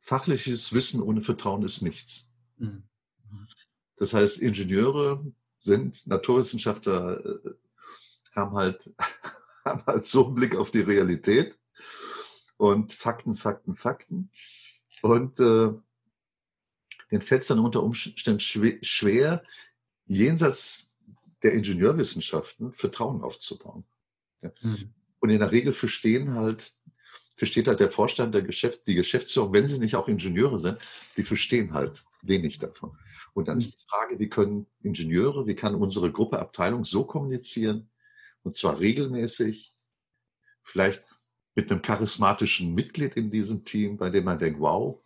fachliches 0.02 0.74
Wissen 0.74 1.02
ohne 1.02 1.22
Vertrauen 1.22 1.64
ist 1.64 1.82
nichts. 1.82 2.30
Mhm. 2.58 2.84
Das 3.96 4.14
heißt, 4.14 4.40
Ingenieure 4.40 5.26
sind 5.58 6.06
Naturwissenschaftler, 6.08 7.24
äh, 7.24 7.52
haben 8.36 8.56
halt, 8.56 8.94
haben 9.66 9.86
halt 9.86 10.06
so 10.06 10.26
einen 10.26 10.36
Blick 10.36 10.56
auf 10.56 10.72
die 10.72 10.82
Realität 10.82 11.58
und 12.58 12.94
Fakten, 12.94 13.36
Fakten, 13.36 13.76
Fakten. 13.76 14.32
Und 15.02 15.40
äh, 15.40 15.72
denen 17.10 17.22
fällt 17.22 17.44
es 17.44 17.48
dann 17.48 17.60
unter 17.60 17.84
Umständen 17.84 18.40
schwer, 18.40 19.44
jenseits 20.06 20.91
der 21.44 21.54
Ingenieurwissenschaften 21.54 22.74
Vertrauen 22.74 23.22
aufzubauen. 23.22 23.84
Ja. 24.42 24.52
Mhm. 24.62 24.94
Und 25.20 25.30
in 25.30 25.40
der 25.40 25.52
Regel 25.52 25.74
verstehen 25.74 26.34
halt, 26.34 26.74
versteht 27.36 27.68
halt 27.68 27.80
der 27.80 27.92
Vorstand, 27.92 28.34
der 28.34 28.42
Geschäft, 28.42 28.88
die 28.88 28.96
Geschäftsführung, 28.96 29.54
wenn 29.54 29.68
sie 29.68 29.80
nicht 29.80 29.96
auch 29.96 30.08
Ingenieure 30.08 30.60
sind, 30.60 30.78
die 31.18 31.24
verstehen 31.24 31.74
halt 31.74 32.04
wenig 32.22 32.60
davon. 32.60 32.98
Und 33.34 33.48
dann 33.48 33.58
ist 33.58 33.80
die 33.80 33.86
Frage, 33.88 34.20
wie 34.20 34.30
können 34.30 34.68
Ingenieure, 34.82 35.48
wie 35.48 35.56
kann 35.56 35.76
unsere 35.76 36.12
Gruppe, 36.12 36.40
Abteilung 36.40 36.86
so 36.86 37.06
kommunizieren, 37.06 37.90
und 38.44 38.58
zwar 38.58 38.80
regelmäßig, 38.80 39.74
vielleicht 40.64 41.04
mit 41.56 41.70
einem 41.70 41.82
charismatischen 41.82 42.74
Mitglied 42.74 43.16
in 43.16 43.30
diesem 43.30 43.66
Team, 43.66 43.98
bei 43.98 44.10
dem 44.10 44.26
man 44.26 44.40
denkt, 44.40 44.60
wow. 44.60 45.01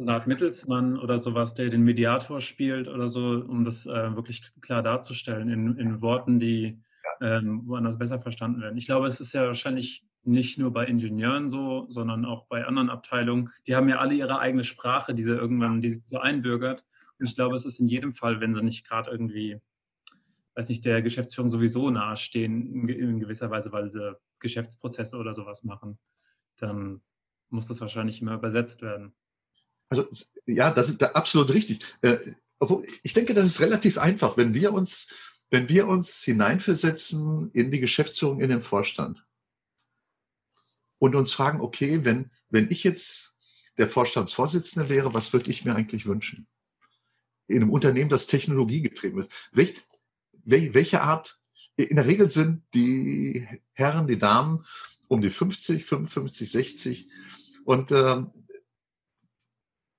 So 0.00 0.04
eine 0.04 0.14
Art 0.14 0.26
Mittelsmann 0.26 0.98
oder 0.98 1.18
sowas, 1.18 1.52
der 1.52 1.68
den 1.68 1.82
Mediator 1.82 2.40
spielt 2.40 2.88
oder 2.88 3.06
so, 3.06 3.44
um 3.46 3.66
das 3.66 3.84
äh, 3.84 4.16
wirklich 4.16 4.40
klar 4.62 4.82
darzustellen 4.82 5.50
in, 5.50 5.76
in 5.76 6.00
Worten, 6.00 6.38
die 6.40 6.80
ähm, 7.20 7.64
woanders 7.66 7.98
besser 7.98 8.18
verstanden 8.18 8.62
werden. 8.62 8.78
Ich 8.78 8.86
glaube, 8.86 9.08
es 9.08 9.20
ist 9.20 9.34
ja 9.34 9.44
wahrscheinlich 9.44 10.06
nicht 10.22 10.58
nur 10.58 10.72
bei 10.72 10.86
Ingenieuren 10.86 11.50
so, 11.50 11.84
sondern 11.88 12.24
auch 12.24 12.46
bei 12.46 12.64
anderen 12.64 12.88
Abteilungen. 12.88 13.50
Die 13.66 13.76
haben 13.76 13.90
ja 13.90 13.98
alle 13.98 14.14
ihre 14.14 14.38
eigene 14.38 14.64
Sprache, 14.64 15.14
die 15.14 15.22
sie 15.22 15.32
irgendwann, 15.32 15.82
die 15.82 15.90
sie 15.90 16.02
so 16.06 16.18
einbürgert. 16.18 16.82
Und 17.18 17.28
ich 17.28 17.34
glaube, 17.34 17.54
es 17.54 17.66
ist 17.66 17.78
in 17.78 17.86
jedem 17.86 18.14
Fall, 18.14 18.40
wenn 18.40 18.54
sie 18.54 18.64
nicht 18.64 18.88
gerade 18.88 19.10
irgendwie, 19.10 19.60
weiß 20.54 20.70
nicht, 20.70 20.86
der 20.86 21.02
Geschäftsführung 21.02 21.50
sowieso 21.50 21.90
nahestehen, 21.90 22.88
in 22.88 23.20
gewisser 23.20 23.50
Weise, 23.50 23.70
weil 23.70 23.90
sie 23.90 24.16
Geschäftsprozesse 24.38 25.18
oder 25.18 25.34
sowas 25.34 25.62
machen, 25.62 25.98
dann 26.56 27.02
muss 27.50 27.68
das 27.68 27.82
wahrscheinlich 27.82 28.22
immer 28.22 28.36
übersetzt 28.36 28.80
werden. 28.80 29.12
Also 29.90 30.08
ja, 30.46 30.70
das 30.70 30.88
ist 30.88 31.02
absolut 31.02 31.52
richtig. 31.52 31.84
Äh, 32.00 32.16
ich 33.02 33.12
denke, 33.12 33.34
das 33.34 33.46
ist 33.46 33.60
relativ 33.60 33.98
einfach, 33.98 34.36
wenn 34.36 34.54
wir 34.54 34.72
uns, 34.72 35.12
wenn 35.50 35.68
wir 35.68 35.88
uns 35.88 36.22
hineinversetzen 36.22 37.50
in 37.52 37.70
die 37.70 37.80
Geschäftsführung, 37.80 38.40
in 38.40 38.50
den 38.50 38.62
Vorstand 38.62 39.24
und 40.98 41.16
uns 41.16 41.32
fragen, 41.32 41.60
okay, 41.60 42.04
wenn, 42.04 42.30
wenn 42.50 42.70
ich 42.70 42.84
jetzt 42.84 43.34
der 43.78 43.88
Vorstandsvorsitzende 43.88 44.88
wäre, 44.88 45.12
was 45.12 45.32
würde 45.32 45.50
ich 45.50 45.64
mir 45.64 45.74
eigentlich 45.74 46.06
wünschen? 46.06 46.46
In 47.48 47.62
einem 47.62 47.70
Unternehmen, 47.70 48.10
das 48.10 48.28
technologiegetrieben 48.28 49.20
ist. 49.20 49.32
Welch, 49.52 49.74
welche 50.44 51.02
Art, 51.02 51.40
in 51.76 51.96
der 51.96 52.06
Regel 52.06 52.30
sind 52.30 52.62
die 52.74 53.48
Herren, 53.72 54.06
die 54.06 54.18
Damen 54.18 54.64
um 55.08 55.22
die 55.22 55.30
50, 55.30 55.84
55, 55.84 56.50
60. 56.50 57.10
Und 57.64 57.90
äh, 57.90 58.22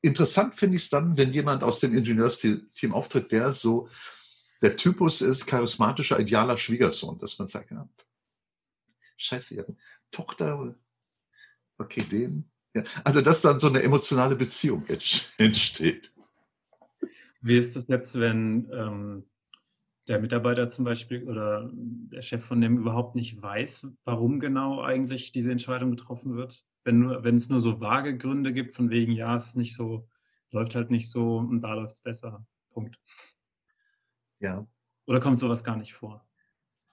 interessant 0.01 0.55
finde 0.55 0.77
ich 0.77 0.83
es 0.83 0.89
dann, 0.89 1.17
wenn 1.17 1.31
jemand 1.31 1.63
aus 1.63 1.79
dem 1.79 1.95
Ingenieursteam 1.95 2.91
auftritt, 2.91 3.31
der 3.31 3.53
so 3.53 3.87
der 4.61 4.77
Typus 4.77 5.21
ist 5.21 5.47
charismatischer, 5.47 6.19
idealer 6.19 6.57
Schwiegersohn, 6.57 7.17
dass 7.17 7.37
man 7.39 7.47
sagt, 7.47 7.71
ja, 7.71 7.89
scheiße, 9.17 9.55
ihre 9.55 9.75
Tochter 10.11 10.75
okay, 11.77 12.03
den. 12.03 12.49
Ja. 12.73 12.83
Also, 13.03 13.21
dass 13.21 13.41
dann 13.41 13.59
so 13.59 13.67
eine 13.67 13.81
emotionale 13.83 14.35
Beziehung 14.35 14.85
entsteht. 15.37 16.13
Wie 17.41 17.57
ist 17.57 17.75
das 17.75 17.87
jetzt, 17.87 18.19
wenn 18.19 18.69
ähm, 18.71 19.25
der 20.07 20.19
Mitarbeiter 20.19 20.69
zum 20.69 20.85
Beispiel 20.85 21.27
oder 21.27 21.69
der 21.73 22.21
Chef 22.21 22.45
von 22.45 22.61
dem 22.61 22.77
überhaupt 22.77 23.15
nicht 23.15 23.41
weiß, 23.41 23.87
warum 24.05 24.39
genau 24.39 24.81
eigentlich 24.81 25.31
diese 25.31 25.51
Entscheidung 25.51 25.89
getroffen 25.91 26.35
wird? 26.35 26.63
Wenn, 26.83 26.99
nur, 26.99 27.23
wenn 27.23 27.35
es 27.35 27.49
nur 27.49 27.59
so 27.59 27.79
vage 27.79 28.17
Gründe 28.17 28.53
gibt, 28.53 28.73
von 28.73 28.89
wegen, 28.89 29.11
ja, 29.13 29.35
es 29.35 29.47
ist 29.47 29.57
nicht 29.57 29.75
so, 29.75 30.07
läuft 30.51 30.75
halt 30.75 30.91
nicht 30.91 31.09
so 31.09 31.37
und 31.37 31.61
da 31.61 31.73
läuft 31.73 31.95
es 31.95 32.01
besser. 32.01 32.45
Punkt. 32.71 32.99
Ja. 34.39 34.65
Oder 35.05 35.19
kommt 35.19 35.39
sowas 35.39 35.63
gar 35.63 35.75
nicht 35.75 35.93
vor? 35.93 36.25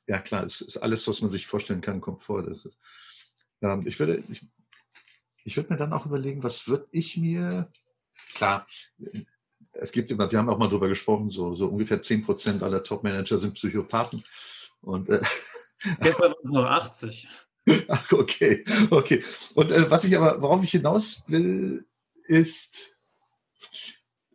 Ja, 0.06 0.18
klar, 0.18 0.44
es 0.44 0.60
ist 0.60 0.76
alles, 0.78 1.06
was 1.06 1.20
man 1.20 1.30
sich 1.30 1.46
vorstellen 1.46 1.80
kann, 1.80 2.00
kommt 2.00 2.22
vor. 2.22 2.42
Das 2.42 2.64
ist, 2.64 2.78
ähm, 3.60 3.86
ich 3.86 3.98
würde, 3.98 4.22
ich, 4.28 4.46
ich 5.44 5.56
würde 5.56 5.72
mir 5.72 5.78
dann 5.78 5.92
auch 5.92 6.06
überlegen, 6.06 6.42
was 6.42 6.68
würde 6.68 6.88
ich 6.90 7.16
mir, 7.16 7.70
klar, 8.34 8.66
es 9.72 9.92
gibt 9.92 10.10
immer, 10.10 10.30
wir 10.30 10.38
haben 10.38 10.48
auch 10.48 10.58
mal 10.58 10.68
darüber 10.68 10.88
gesprochen, 10.88 11.30
so, 11.30 11.54
so 11.54 11.66
ungefähr 11.66 12.02
10 12.02 12.24
Prozent 12.24 12.62
aller 12.62 12.82
Top-Manager 12.82 13.38
sind 13.38 13.54
Psychopathen. 13.54 14.24
Und, 14.80 15.08
äh, 15.08 15.20
Gestern 16.00 16.32
waren 16.32 16.44
es 16.44 16.50
noch 16.50 16.64
80. 16.64 17.28
Ach, 17.88 18.12
okay, 18.12 18.64
okay. 18.90 19.22
Und 19.54 19.70
äh, 19.70 19.90
was 19.90 20.04
ich 20.04 20.16
aber, 20.16 20.40
worauf 20.40 20.62
ich 20.62 20.70
hinaus 20.70 21.24
will, 21.28 21.86
ist, 22.24 22.96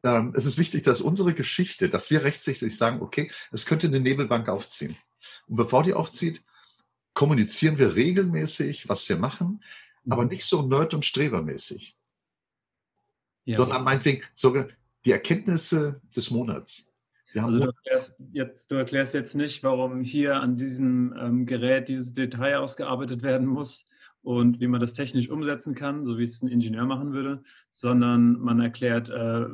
ähm, 0.03 0.33
es 0.35 0.45
ist 0.45 0.57
wichtig, 0.57 0.83
dass 0.83 1.01
unsere 1.01 1.33
Geschichte, 1.33 1.89
dass 1.89 2.11
wir 2.11 2.23
rechtssichtlich 2.23 2.77
sagen, 2.77 3.01
okay, 3.01 3.31
es 3.51 3.65
könnte 3.65 3.87
eine 3.87 3.99
Nebelbank 3.99 4.49
aufziehen. 4.49 4.95
Und 5.47 5.55
bevor 5.55 5.83
die 5.83 5.93
aufzieht, 5.93 6.43
kommunizieren 7.13 7.77
wir 7.77 7.95
regelmäßig, 7.95 8.89
was 8.89 9.07
wir 9.07 9.17
machen 9.17 9.61
aber 10.09 10.23
mhm. 10.23 10.29
nicht 10.29 10.45
so 10.45 10.61
nerd- 10.61 10.93
und 10.93 11.05
strebermäßig. 11.05 11.97
Ja. 13.45 13.57
Sondern 13.57 13.83
meinetwegen 13.83 14.23
sogar 14.35 14.67
die 15.05 15.11
Erkenntnisse 15.11 16.01
des 16.15 16.31
Monats. 16.31 16.92
Also 17.35 17.59
du 17.59 17.65
erklärst, 17.65 18.21
jetzt, 18.31 18.71
du 18.71 18.75
erklärst 18.75 19.13
jetzt 19.13 19.35
nicht, 19.35 19.63
warum 19.63 20.01
hier 20.01 20.35
an 20.35 20.57
diesem 20.57 21.15
ähm, 21.17 21.45
Gerät 21.45 21.89
dieses 21.89 22.13
Detail 22.13 22.57
ausgearbeitet 22.57 23.23
werden 23.23 23.47
muss 23.47 23.85
und 24.21 24.59
wie 24.59 24.67
man 24.67 24.79
das 24.79 24.93
technisch 24.93 25.29
umsetzen 25.29 25.75
kann, 25.75 26.05
so 26.05 26.17
wie 26.17 26.23
es 26.23 26.41
ein 26.41 26.47
Ingenieur 26.47 26.85
machen 26.85 27.13
würde, 27.13 27.43
sondern 27.69 28.33
man 28.39 28.59
erklärt, 28.59 29.09
äh, 29.09 29.45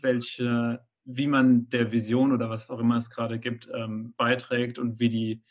welche, 0.00 0.84
wie 1.04 1.26
man 1.26 1.68
der 1.68 1.92
Vision 1.92 2.32
oder 2.32 2.50
was 2.50 2.70
auch 2.70 2.80
immer 2.80 2.96
es 2.96 3.10
gerade 3.10 3.38
gibt, 3.38 3.68
ähm, 3.74 4.14
beiträgt 4.16 4.78
und 4.78 4.98
wie 4.98 5.08
die 5.08 5.42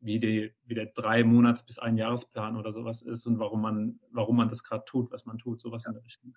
wie, 0.00 0.18
die, 0.18 0.52
wie 0.64 0.74
der 0.74 0.86
drei 0.86 1.24
Monats 1.24 1.64
bis 1.64 1.78
ein 1.78 1.96
Jahresplan 1.96 2.56
oder 2.56 2.72
sowas 2.72 3.02
ist 3.02 3.26
und 3.26 3.38
warum 3.38 3.60
man, 3.60 4.00
warum 4.10 4.36
man 4.36 4.48
das 4.48 4.64
gerade 4.64 4.84
tut, 4.86 5.12
was 5.12 5.26
man 5.26 5.38
tut, 5.38 5.60
sowas 5.60 5.86
in 5.86 5.92
der 5.92 6.02
Richtung. 6.02 6.34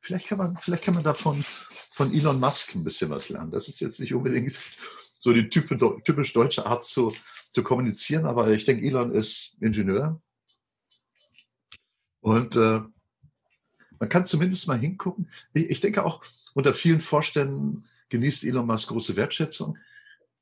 Vielleicht 0.00 0.26
kann 0.26 0.38
man, 0.38 0.56
vielleicht 0.56 0.84
kann 0.84 0.94
man 0.94 1.04
davon 1.04 1.44
von 1.90 2.12
Elon 2.12 2.40
Musk 2.40 2.74
ein 2.74 2.84
bisschen 2.84 3.10
was 3.10 3.28
lernen. 3.28 3.50
Das 3.50 3.68
ist 3.68 3.80
jetzt 3.80 4.00
nicht 4.00 4.14
unbedingt 4.14 4.58
so 5.20 5.32
die 5.32 5.48
typisch 5.48 6.32
deutsche 6.32 6.66
Art 6.66 6.84
zu, 6.84 7.14
zu 7.52 7.62
kommunizieren, 7.62 8.26
aber 8.26 8.48
ich 8.50 8.64
denke, 8.64 8.86
Elon 8.86 9.14
ist 9.14 9.56
Ingenieur. 9.60 10.20
Und 12.20 12.56
äh, 12.56 12.80
man 13.98 14.08
kann 14.08 14.26
zumindest 14.26 14.68
mal 14.68 14.78
hingucken. 14.78 15.30
Ich, 15.52 15.70
ich, 15.70 15.80
denke 15.80 16.04
auch, 16.04 16.22
unter 16.54 16.74
vielen 16.74 17.00
Vorständen 17.00 17.84
genießt 18.08 18.44
Elon 18.44 18.66
Musk 18.66 18.88
große 18.88 19.16
Wertschätzung. 19.16 19.76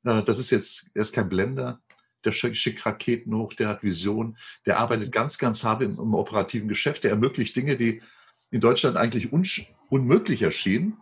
Äh, 0.05 0.23
das 0.23 0.39
ist 0.39 0.51
jetzt, 0.51 0.91
er 0.95 1.03
ist 1.03 1.13
kein 1.13 1.29
Blender 1.29 1.81
der 2.25 2.33
schickt 2.33 2.85
Raketen 2.85 3.35
hoch, 3.35 3.55
der 3.55 3.69
hat 3.69 3.83
Vision, 3.83 4.37
der 4.67 4.79
arbeitet 4.79 5.13
ganz, 5.13 5.39
ganz 5.39 5.65
hart 5.65 5.83
im, 5.83 5.93
im 5.93 6.15
operativen 6.15 6.69
Geschäft, 6.69 7.05
der 7.05 7.13
ermöglicht 7.13 7.57
Dinge, 7.57 7.77
die 7.77 8.03
in 8.51 8.61
Deutschland 8.61 8.97
eigentlich 8.97 9.33
un 9.33 9.47
unmöglich 9.91 10.43
erschienen, 10.43 11.01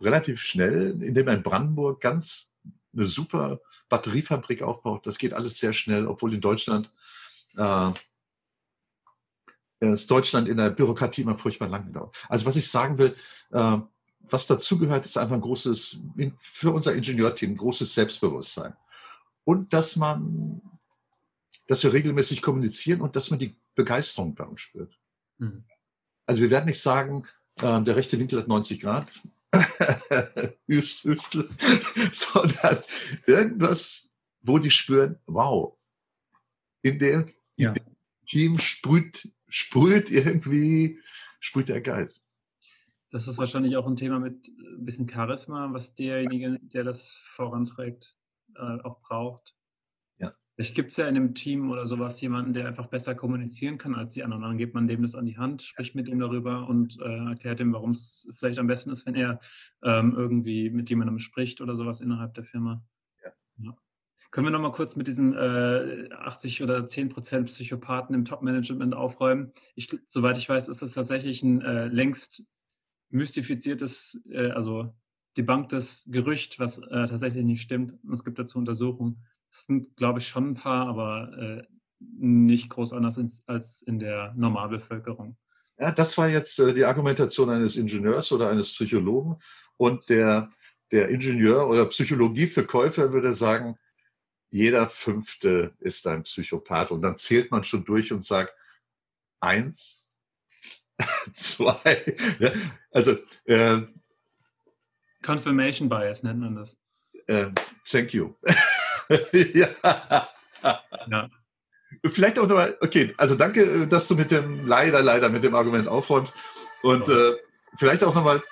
relativ 0.00 0.40
schnell, 0.40 1.02
indem 1.02 1.28
er 1.28 1.34
in 1.34 1.42
Brandenburg 1.42 2.00
ganz 2.00 2.52
eine 2.92 3.06
super 3.06 3.60
Batteriefabrik 3.88 4.62
aufbaut. 4.62 5.06
Das 5.06 5.18
geht 5.18 5.32
alles 5.32 5.58
sehr 5.58 5.72
schnell, 5.72 6.06
obwohl 6.06 6.34
in 6.34 6.40
Deutschland 6.40 6.90
äh, 7.56 7.90
ist 9.80 10.10
Deutschland 10.10 10.48
in 10.48 10.56
der 10.56 10.70
Bürokratie 10.70 11.22
immer 11.22 11.36
furchtbar 11.36 11.68
lang 11.68 11.92
dauert. 11.92 12.16
Also 12.28 12.46
was 12.46 12.56
ich 12.56 12.70
sagen 12.70 12.98
will, 12.98 13.16
äh, 13.50 13.78
was 14.20 14.46
dazugehört, 14.46 15.04
ist 15.04 15.18
einfach 15.18 15.34
ein 15.34 15.40
großes, 15.40 15.98
für 16.38 16.70
unser 16.72 16.94
Ingenieurteam, 16.94 17.50
ein 17.50 17.56
großes 17.56 17.92
Selbstbewusstsein 17.92 18.76
und 19.44 19.72
dass 19.72 19.96
man, 19.96 20.62
dass 21.66 21.82
wir 21.82 21.92
regelmäßig 21.92 22.42
kommunizieren 22.42 23.00
und 23.00 23.16
dass 23.16 23.30
man 23.30 23.40
die 23.40 23.56
Begeisterung 23.74 24.34
bei 24.34 24.44
uns 24.44 24.60
spürt. 24.60 24.98
Mhm. 25.38 25.64
Also 26.32 26.44
wir 26.44 26.50
werden 26.50 26.64
nicht 26.64 26.80
sagen, 26.80 27.26
äh, 27.60 27.82
der 27.82 27.94
rechte 27.94 28.18
Winkel 28.18 28.38
hat 28.38 28.48
90 28.48 28.80
Grad, 28.80 29.06
Hüstel, 30.66 31.46
sondern 32.12 32.78
irgendwas, 33.26 34.10
wo 34.40 34.58
die 34.58 34.70
spüren, 34.70 35.18
wow, 35.26 35.76
in 36.80 36.98
dem, 36.98 37.28
ja. 37.56 37.68
in 37.68 37.74
dem 37.74 37.96
Team 38.26 38.58
sprüht, 38.58 39.28
sprüht 39.46 40.10
irgendwie, 40.10 40.98
sprüht 41.38 41.68
der 41.68 41.82
Geist. 41.82 42.24
Das 43.10 43.28
ist 43.28 43.36
wahrscheinlich 43.36 43.76
auch 43.76 43.86
ein 43.86 43.96
Thema 43.96 44.18
mit 44.18 44.48
ein 44.48 44.86
bisschen 44.86 45.06
Charisma, 45.06 45.70
was 45.74 45.94
derjenige, 45.94 46.58
der 46.62 46.82
das 46.82 47.10
voranträgt, 47.10 48.16
äh, 48.56 48.80
auch 48.84 49.02
braucht. 49.02 49.54
Vielleicht 50.62 50.76
gibt 50.76 50.92
es 50.92 50.96
ja 50.96 51.08
in 51.08 51.16
einem 51.16 51.34
Team 51.34 51.72
oder 51.72 51.88
sowas 51.88 52.20
jemanden, 52.20 52.52
der 52.52 52.68
einfach 52.68 52.86
besser 52.86 53.16
kommunizieren 53.16 53.78
kann 53.78 53.96
als 53.96 54.14
die 54.14 54.22
anderen. 54.22 54.42
Dann 54.42 54.58
gibt 54.58 54.74
man 54.74 54.86
dem 54.86 55.02
das 55.02 55.16
an 55.16 55.26
die 55.26 55.36
Hand, 55.36 55.62
spricht 55.62 55.96
mit 55.96 56.06
ihm 56.06 56.20
darüber 56.20 56.68
und 56.68 57.00
äh, 57.00 57.30
erklärt 57.30 57.58
ihm, 57.58 57.72
warum 57.72 57.90
es 57.90 58.28
vielleicht 58.38 58.60
am 58.60 58.68
besten 58.68 58.92
ist, 58.92 59.04
wenn 59.04 59.16
er 59.16 59.40
ähm, 59.82 60.14
irgendwie 60.16 60.70
mit 60.70 60.88
jemandem 60.88 61.18
spricht 61.18 61.60
oder 61.60 61.74
sowas 61.74 62.00
innerhalb 62.00 62.34
der 62.34 62.44
Firma. 62.44 62.80
Ja. 63.24 63.32
ja. 63.56 63.76
Können 64.30 64.46
wir 64.46 64.52
noch 64.52 64.60
mal 64.60 64.70
kurz 64.70 64.94
mit 64.94 65.08
diesen 65.08 65.34
äh, 65.34 66.10
80 66.12 66.62
oder 66.62 66.86
10 66.86 67.08
Prozent 67.08 67.48
Psychopathen 67.48 68.14
im 68.14 68.24
Top-Management 68.24 68.94
aufräumen? 68.94 69.50
Ich, 69.74 69.88
soweit 70.06 70.38
ich 70.38 70.48
weiß, 70.48 70.68
ist 70.68 70.80
das 70.80 70.92
tatsächlich 70.92 71.42
ein 71.42 71.60
äh, 71.62 71.88
längst 71.88 72.46
mystifiziertes, 73.10 74.24
äh, 74.30 74.50
also 74.50 74.94
debunktes 75.36 76.08
Gerücht, 76.08 76.60
was 76.60 76.78
äh, 76.78 77.06
tatsächlich 77.06 77.44
nicht 77.44 77.62
stimmt. 77.62 77.98
Es 78.12 78.22
gibt 78.22 78.38
dazu 78.38 78.58
Untersuchungen. 78.58 79.24
Es 79.52 79.64
sind, 79.64 79.96
glaube 79.96 80.20
ich, 80.20 80.28
schon 80.28 80.50
ein 80.50 80.54
paar, 80.54 80.86
aber 80.86 81.30
äh, 81.38 81.62
nicht 82.00 82.70
groß 82.70 82.94
anders 82.94 83.18
ins, 83.18 83.46
als 83.46 83.82
in 83.82 83.98
der 83.98 84.32
Normalbevölkerung. 84.34 85.36
Ja, 85.78 85.92
das 85.92 86.16
war 86.16 86.28
jetzt 86.28 86.58
äh, 86.58 86.72
die 86.72 86.84
Argumentation 86.84 87.50
eines 87.50 87.76
Ingenieurs 87.76 88.32
oder 88.32 88.48
eines 88.48 88.72
Psychologen. 88.72 89.36
Und 89.76 90.08
der, 90.08 90.50
der 90.90 91.10
Ingenieur 91.10 91.68
oder 91.68 91.86
Psychologieverkäufer 91.86 93.12
würde 93.12 93.34
sagen, 93.34 93.76
jeder 94.50 94.86
Fünfte 94.86 95.74
ist 95.80 96.06
ein 96.06 96.22
Psychopath. 96.22 96.90
Und 96.90 97.02
dann 97.02 97.18
zählt 97.18 97.50
man 97.50 97.64
schon 97.64 97.84
durch 97.84 98.10
und 98.12 98.24
sagt, 98.24 98.54
eins, 99.40 100.10
zwei. 101.34 102.16
Ja, 102.38 102.52
also 102.90 103.16
äh, 103.44 103.82
Confirmation 105.22 105.88
Bias 105.88 106.22
nennt 106.22 106.40
man 106.40 106.56
das. 106.56 106.78
Äh, 107.26 107.50
thank 107.84 108.14
you. 108.14 108.34
ja. 109.54 109.68
ja. 111.08 111.30
Vielleicht 112.06 112.38
auch 112.38 112.46
nochmal, 112.46 112.76
okay, 112.80 113.14
also 113.16 113.34
danke, 113.34 113.86
dass 113.86 114.08
du 114.08 114.16
mit 114.16 114.30
dem, 114.30 114.66
leider, 114.66 115.02
leider 115.02 115.28
mit 115.28 115.44
dem 115.44 115.54
Argument 115.54 115.88
aufräumst. 115.88 116.34
Und 116.82 117.08
äh, 117.08 117.36
vielleicht 117.76 118.02
auch 118.02 118.14
nochmal, 118.14 118.42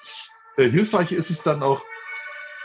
äh, 0.56 0.68
hilfreich 0.68 1.12
ist 1.12 1.30
es 1.30 1.42
dann 1.42 1.62
auch, 1.62 1.82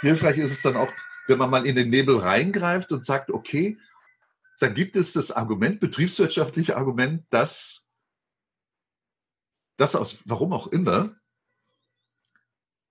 hilfreich 0.01 0.37
ist 0.37 0.51
es 0.51 0.61
dann 0.61 0.75
auch, 0.75 0.91
wenn 1.27 1.37
man 1.37 1.49
mal 1.49 1.65
in 1.65 1.75
den 1.75 1.89
Nebel 1.89 2.17
reingreift 2.17 2.91
und 2.91 3.05
sagt, 3.05 3.31
okay, 3.31 3.77
da 4.59 4.67
gibt 4.67 4.95
es 4.95 5.13
das 5.13 5.31
Argument, 5.31 5.79
betriebswirtschaftliche 5.79 6.77
Argument, 6.77 7.25
dass 7.29 7.89
das 9.77 9.95
aus, 9.95 10.19
warum 10.25 10.53
auch 10.53 10.67
immer, 10.67 11.15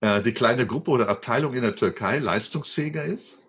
äh, 0.01 0.23
die 0.23 0.35
kleine 0.35 0.67
Gruppe 0.67 0.91
oder 0.91 1.09
Abteilung 1.09 1.55
in 1.55 1.63
der 1.63 1.77
Türkei 1.77 2.19
leistungsfähiger 2.19 3.05
ist. 3.05 3.41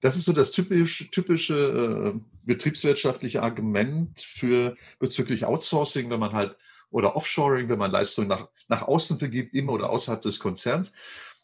Das 0.00 0.16
ist 0.16 0.24
so 0.24 0.32
das 0.32 0.52
typische, 0.52 1.10
typische 1.10 2.14
äh, 2.14 2.20
betriebswirtschaftliche 2.44 3.42
Argument 3.42 4.20
für 4.20 4.76
bezüglich 4.98 5.44
Outsourcing, 5.44 6.10
wenn 6.10 6.20
man 6.20 6.32
halt 6.32 6.56
oder 6.90 7.16
Offshoring, 7.16 7.68
wenn 7.68 7.78
man 7.78 7.90
Leistungen 7.90 8.28
nach, 8.28 8.48
nach 8.68 8.82
außen 8.82 9.18
vergibt, 9.18 9.54
im 9.54 9.68
oder 9.68 9.90
außerhalb 9.90 10.22
des 10.22 10.38
Konzerns. 10.38 10.92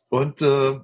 Und 0.08 0.42
äh, 0.42 0.80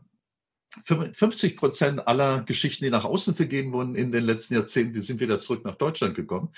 50 0.87 1.57
Prozent 1.57 2.07
aller 2.07 2.43
Geschichten, 2.45 2.85
die 2.85 2.91
nach 2.91 3.05
außen 3.05 3.35
vergeben 3.35 3.73
wurden 3.73 3.95
in 3.95 4.11
den 4.11 4.25
letzten 4.25 4.55
Jahrzehnten, 4.55 4.95
die 4.95 5.01
sind 5.01 5.21
wieder 5.21 5.39
zurück 5.39 5.65
nach 5.65 5.77
Deutschland 5.77 6.15
gekommen, 6.15 6.53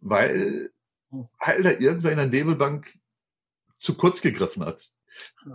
weil, 0.00 0.70
weil 1.10 1.62
da 1.62 1.70
irgendwer 1.72 2.12
in 2.12 2.18
der 2.18 2.26
Nebelbank 2.26 2.98
zu 3.78 3.96
kurz 3.96 4.22
gegriffen 4.22 4.64
hat. 4.64 4.82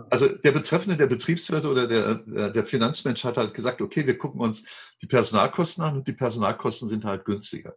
Also 0.08 0.28
der 0.28 0.52
Betreffende, 0.52 0.96
der 0.96 1.06
Betriebswirt 1.06 1.64
oder 1.64 1.86
der, 1.86 2.50
der 2.50 2.64
Finanzmensch 2.64 3.24
hat 3.24 3.36
halt 3.36 3.54
gesagt, 3.54 3.80
okay, 3.80 4.06
wir 4.06 4.16
gucken 4.16 4.40
uns 4.40 4.64
die 5.02 5.06
Personalkosten 5.06 5.84
an 5.84 5.96
und 5.96 6.08
die 6.08 6.12
Personalkosten 6.12 6.88
sind 6.88 7.04
halt 7.04 7.24
günstiger. 7.24 7.74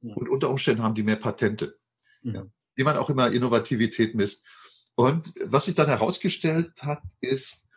Ja. 0.00 0.14
Und 0.14 0.28
unter 0.28 0.50
Umständen 0.50 0.82
haben 0.82 0.94
die 0.94 1.02
mehr 1.02 1.16
Patente, 1.16 1.76
ja. 2.22 2.46
wie 2.74 2.84
man 2.84 2.96
auch 2.96 3.10
immer 3.10 3.30
Innovativität 3.30 4.14
misst. 4.14 4.46
Und 4.94 5.32
was 5.44 5.66
sich 5.66 5.74
dann 5.74 5.88
herausgestellt 5.88 6.72
hat, 6.82 7.02
ist, 7.20 7.68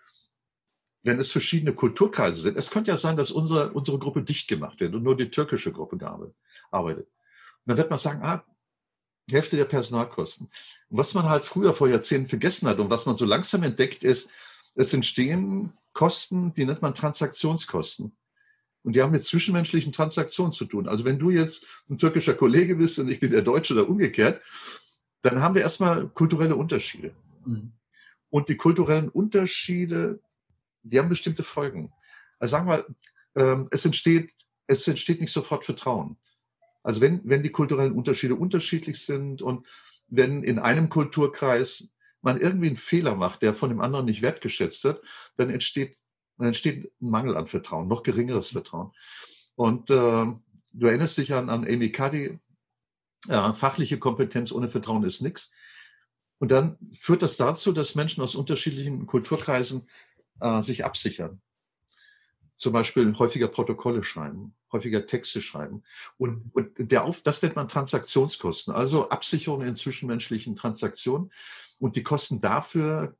wenn 1.03 1.20
es 1.20 1.31
verschiedene 1.31 1.74
Kulturkreise 1.74 2.41
sind, 2.41 2.58
es 2.58 2.70
könnte 2.70 2.91
ja 2.91 2.98
sein, 2.98 3.17
dass 3.17 3.31
unsere, 3.31 3.72
unsere 3.74 4.00
Gruppe 4.00 4.24
dicht 4.24 4.48
gemacht 4.48 4.79
wird 4.79 4.93
und 4.93 5.03
nur 5.03 5.17
die 5.17 5.31
türkische 5.31 5.72
Gruppe 5.72 5.98
arbeitet. 6.72 7.08
dann 7.65 7.77
wird 7.77 7.89
man 7.89 8.00
sagen, 8.00 8.22
ah, 8.24 8.46
Hälfte 9.30 9.58
der 9.58 9.66
Personalkosten. 9.66 10.50
Was 10.90 11.13
man 11.13 11.30
halt 11.30 11.46
früher 11.46 11.74
vor 11.74 11.88
Jahrzehnten 11.88 12.30
vergessen 12.30 12.68
hat 12.68 12.80
und 12.80 12.90
was 12.90 13.06
man 13.06 13.16
so 13.16 13.25
langsam 13.25 13.63
entdeckt 13.63 14.04
ist, 14.04 14.30
es 14.75 14.94
entstehen 14.94 15.74
Kosten, 15.94 16.54
die 16.54 16.66
nennt 16.66 16.82
man 16.82 16.96
Transaktionskosten. 16.96 18.16
Und 18.84 18.96
die 18.96 19.01
haben 19.01 19.12
mit 19.12 19.25
zwischenmenschlichen 19.25 19.94
Transaktionen 19.94 20.54
zu 20.54 20.66
tun. 20.66 20.88
Also 20.88 21.06
wenn 21.06 21.20
du 21.20 21.30
jetzt 21.30 21.65
ein 21.89 21.98
türkischer 21.98 22.34
Kollege 22.34 22.76
bist 22.76 22.98
und 23.00 23.10
ich 23.10 23.19
bin 23.19 23.32
der 23.32 23.43
Deutsche 23.43 23.74
oder 23.74 23.88
umgekehrt, 23.88 24.41
dann 25.22 25.41
haben 25.41 25.56
wir 25.56 25.62
erstmal 25.62 26.08
kulturelle 26.10 26.56
Unterschiede. 26.56 27.13
Mhm. 27.45 27.74
Und 28.30 28.50
die 28.50 28.58
kulturellen 28.58 29.10
Unterschiede, 29.10 30.19
die 30.84 30.98
haben 30.98 31.10
bestimmte 31.10 31.43
Folgen. 31.43 31.91
Also 32.39 32.54
sagen 32.54 32.67
wir, 32.67 32.86
ähm, 33.36 33.67
es 33.72 33.86
entsteht, 33.86 34.34
es 34.65 34.88
entsteht 34.88 35.22
nicht 35.22 35.34
sofort 35.34 35.63
Vertrauen. 35.63 36.17
Also 36.84 37.02
wenn, 37.02 37.22
wenn 37.24 37.44
die 37.44 37.52
kulturellen 37.52 37.94
Unterschiede 37.94 38.36
unterschiedlich 38.36 39.04
sind 39.06 39.41
und 39.41 39.67
wenn 40.08 40.44
in 40.44 40.60
einem 40.60 40.89
Kulturkreis 40.89 41.91
man 42.22 42.39
irgendwie 42.39 42.67
einen 42.67 42.76
Fehler 42.76 43.15
macht, 43.15 43.41
der 43.41 43.54
von 43.54 43.70
dem 43.70 43.82
anderen 43.82 44.06
nicht 44.06 44.22
wertgeschätzt 44.22 44.84
wird, 44.84 45.04
dann 45.38 45.50
entsteht, 45.50 45.98
dann 46.38 46.48
entsteht 46.48 46.91
ein 47.02 47.10
Mangel 47.10 47.38
an 47.38 47.48
Vertrauen, 47.48 47.88
noch 47.88 48.04
geringeres 48.04 48.50
Vertrauen. 48.50 48.91
Und 49.56 49.89
äh, 49.89 49.94
du 50.74 50.88
erinnerst 50.88 51.17
dich 51.17 51.34
an, 51.34 51.50
an 51.50 51.65
Amy 51.65 51.91
Cuddy, 51.91 52.39
ja, 53.28 53.54
fachliche 53.54 54.00
Kompetenz 54.00 54.52
ohne 54.52 54.67
Vertrauen 54.67 55.04
ist 55.04 55.22
nichts. 55.22 55.52
Und 56.39 56.52
dann 56.52 56.78
führt 56.94 57.22
das 57.22 57.38
dazu, 57.38 57.72
dass 57.72 57.96
Menschen 57.96 58.24
aus 58.24 58.36
unterschiedlichen 58.36 59.06
Kulturkreisen 59.06 59.86
äh, 60.39 60.63
sich 60.63 60.84
absichern 60.84 61.41
zum 62.62 62.74
Beispiel 62.74 63.12
häufiger 63.17 63.48
Protokolle 63.48 64.04
schreiben, 64.04 64.54
häufiger 64.71 65.05
Texte 65.05 65.41
schreiben. 65.41 65.84
Und, 66.17 66.49
und 66.53 66.71
der 66.77 67.03
Auf, 67.03 67.21
das 67.21 67.41
nennt 67.41 67.55
man 67.55 67.67
Transaktionskosten, 67.67 68.73
also 68.73 69.10
Absicherung 69.10 69.62
in 69.62 69.75
zwischenmenschlichen 69.75 70.55
Transaktionen. 70.55 71.31
Und 71.79 71.95
die 71.95 72.03
Kosten 72.03 72.41
dafür 72.41 73.15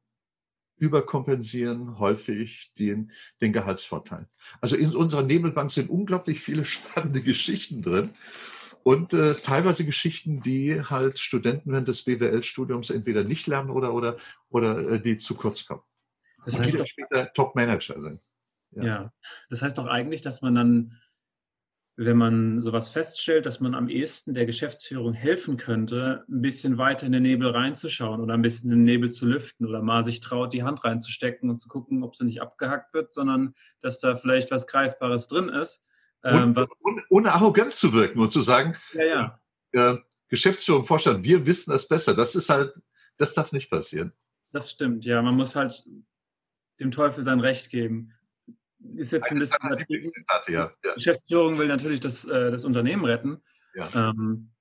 überkompensieren 0.78 2.00
häufig 2.00 2.74
den, 2.80 3.12
den 3.40 3.54
Gehaltsvorteil. 3.54 4.28
Also 4.62 4.76
in 4.76 4.96
unserer 4.96 5.22
Nebelbank 5.22 5.72
sind 5.72 5.90
unglaublich 5.90 6.40
viele 6.40 6.66
spannende 6.66 7.22
Geschichten 7.22 7.82
drin. 7.82 8.12
Und 8.84 9.14
äh, 9.14 9.36
teilweise 9.36 9.86
Geschichten, 9.86 10.42
die 10.42 10.82
halt 10.82 11.20
Studenten 11.20 11.72
während 11.72 11.88
des 11.88 12.04
BWL-Studiums 12.04 12.90
entweder 12.90 13.24
nicht 13.24 13.46
lernen 13.46 13.70
oder, 13.70 13.94
oder, 13.94 14.18
oder 14.50 14.94
äh, 14.94 15.00
die 15.00 15.18
zu 15.18 15.36
kurz 15.36 15.66
kommen. 15.66 15.84
Das 16.46 16.58
heißt, 16.58 16.72
und 16.72 16.80
die 16.80 16.88
später 16.88 17.32
Top-Manager 17.34 18.02
sind. 18.02 18.22
Ja. 18.72 18.84
ja. 18.84 19.14
das 19.50 19.62
heißt 19.62 19.78
doch 19.78 19.86
eigentlich, 19.86 20.22
dass 20.22 20.42
man 20.42 20.56
dann, 20.56 20.98
wenn 21.98 22.18
man 22.18 22.60
sowas 22.62 22.90
feststellt, 22.90 23.46
dass 23.46 23.60
man 23.60 23.76
am 23.76 23.90
ehesten 23.90 24.34
der 24.34 24.46
Geschäftsführung 24.46 25.14
helfen 25.14 25.58
könnte, 25.58 26.24
ein 26.30 26.42
bisschen 26.42 26.78
weiter 26.78 27.06
in 27.06 27.12
den 27.12 27.24
Nebel 27.24 27.50
reinzuschauen 27.50 28.22
oder 28.22 28.34
ein 28.34 28.42
bisschen 28.42 28.70
den 28.70 28.84
Nebel 28.84 29.12
zu 29.12 29.26
lüften 29.26 29.68
oder 29.68 29.82
mal 29.82 30.04
sich 30.04 30.20
traut, 30.22 30.54
die 30.54 30.64
Hand 30.64 30.84
reinzustecken 30.84 31.50
und 31.50 31.58
zu 31.58 31.68
gucken, 31.68 32.04
ob 32.04 32.16
sie 32.16 32.26
nicht 32.26 32.42
abgehackt 32.42 32.94
wird, 32.94 33.14
sondern 33.14 33.54
dass 33.82 34.00
da 34.00 34.16
vielleicht 34.16 34.52
was 34.52 34.68
Greifbares 34.68 35.28
drin 35.28 35.50
ist. 35.50 35.86
Ähm, 36.24 36.56
und, 36.56 36.70
und, 36.80 37.04
ohne 37.10 37.34
Arroganz 37.34 37.80
zu 37.80 37.94
wirken 37.94 38.20
und 38.20 38.32
zu 38.32 38.42
sagen, 38.42 38.76
ja, 38.94 39.40
ja. 39.74 39.94
Äh, 39.94 39.98
Geschäftsführung, 40.30 40.86
Vorstand, 40.86 41.26
wir 41.26 41.46
wissen 41.46 41.72
das 41.72 41.88
besser. 41.88 42.16
Das 42.16 42.36
ist 42.36 42.50
halt, 42.50 42.74
das 43.18 43.34
darf 43.34 43.52
nicht 43.52 43.70
passieren. 43.70 44.14
Das 44.54 44.72
stimmt, 44.72 45.04
ja. 45.04 45.22
Man 45.22 45.36
muss 45.36 45.56
halt 45.56 45.84
dem 46.80 46.92
Teufel 46.92 47.24
sein 47.24 47.42
Recht 47.42 47.70
geben 47.70 48.14
ist 48.96 49.12
jetzt 49.12 49.32
ein 49.32 49.40
bisschen 49.40 49.60
Zitate, 50.02 50.52
ja. 50.52 50.72
ja. 50.84 50.94
Geschäftsführung 50.94 51.58
will 51.58 51.68
natürlich 51.68 52.00
das, 52.00 52.26
äh, 52.26 52.52
das 52.52 52.66
Unternehmen 52.66 53.06
retten. 53.06 53.42
Ja. 53.74 53.90
Ähm, 53.94 54.52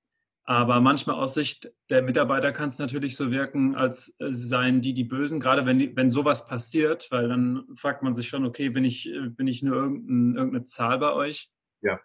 aber 0.43 0.81
manchmal 0.81 1.15
aus 1.15 1.35
Sicht 1.35 1.71
der 1.89 2.01
Mitarbeiter 2.01 2.51
kann 2.51 2.69
es 2.69 2.79
natürlich 2.79 3.15
so 3.15 3.31
wirken, 3.31 3.75
als 3.75 4.19
äh, 4.19 4.31
seien 4.31 4.81
die 4.81 4.93
die 4.93 5.03
Bösen, 5.03 5.39
gerade 5.39 5.65
wenn, 5.65 5.79
die, 5.79 5.95
wenn 5.95 6.09
sowas 6.09 6.45
passiert, 6.45 7.07
weil 7.11 7.29
dann 7.29 7.65
fragt 7.75 8.03
man 8.03 8.15
sich 8.15 8.27
schon, 8.27 8.45
okay, 8.45 8.69
bin 8.69 8.83
ich, 8.83 9.09
äh, 9.09 9.29
bin 9.29 9.47
ich 9.47 9.63
nur 9.63 9.75
irgendein, 9.75 10.35
irgendeine 10.35 10.65
Zahl 10.65 10.97
bei 10.97 11.13
euch? 11.13 11.51
Ja. 11.81 11.99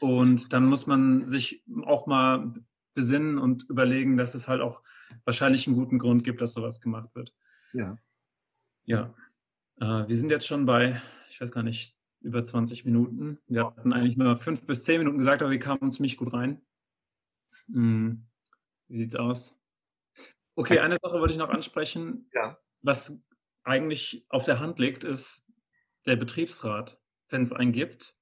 Und 0.00 0.52
dann 0.52 0.66
muss 0.66 0.86
man 0.86 1.26
sich 1.26 1.64
auch 1.86 2.06
mal 2.06 2.54
besinnen 2.94 3.38
und 3.38 3.68
überlegen, 3.68 4.16
dass 4.16 4.34
es 4.34 4.48
halt 4.48 4.60
auch 4.60 4.82
wahrscheinlich 5.24 5.66
einen 5.66 5.76
guten 5.76 5.98
Grund 5.98 6.24
gibt, 6.24 6.40
dass 6.40 6.52
sowas 6.52 6.80
gemacht 6.80 7.14
wird. 7.14 7.34
Ja. 7.72 7.96
Ja. 8.84 9.14
Äh, 9.80 10.08
wir 10.08 10.16
sind 10.16 10.30
jetzt 10.30 10.46
schon 10.46 10.66
bei 10.66 11.00
ich 11.28 11.40
weiß 11.40 11.52
gar 11.52 11.62
nicht, 11.62 11.94
über 12.20 12.44
20 12.44 12.84
Minuten. 12.84 13.38
Wir 13.46 13.66
hatten 13.66 13.92
eigentlich 13.92 14.16
mal 14.16 14.36
fünf 14.38 14.64
bis 14.66 14.84
zehn 14.84 14.98
Minuten 14.98 15.18
gesagt, 15.18 15.42
aber 15.42 15.50
wir 15.50 15.58
kamen 15.58 15.90
ziemlich 15.90 16.16
gut 16.16 16.32
rein. 16.32 16.60
Hm. 17.66 18.26
Wie 18.88 18.96
sieht's 18.96 19.14
aus? 19.14 19.60
Okay, 20.54 20.80
eine 20.80 20.98
Sache 21.00 21.20
wollte 21.20 21.32
ich 21.32 21.38
noch 21.38 21.50
ansprechen. 21.50 22.28
Ja. 22.34 22.58
Was 22.82 23.22
eigentlich 23.62 24.26
auf 24.28 24.44
der 24.44 24.58
Hand 24.58 24.78
liegt, 24.78 25.04
ist 25.04 25.52
der 26.06 26.16
Betriebsrat. 26.16 27.00
Wenn 27.28 27.42
es 27.42 27.52
einen 27.52 27.72
gibt, 27.72 28.16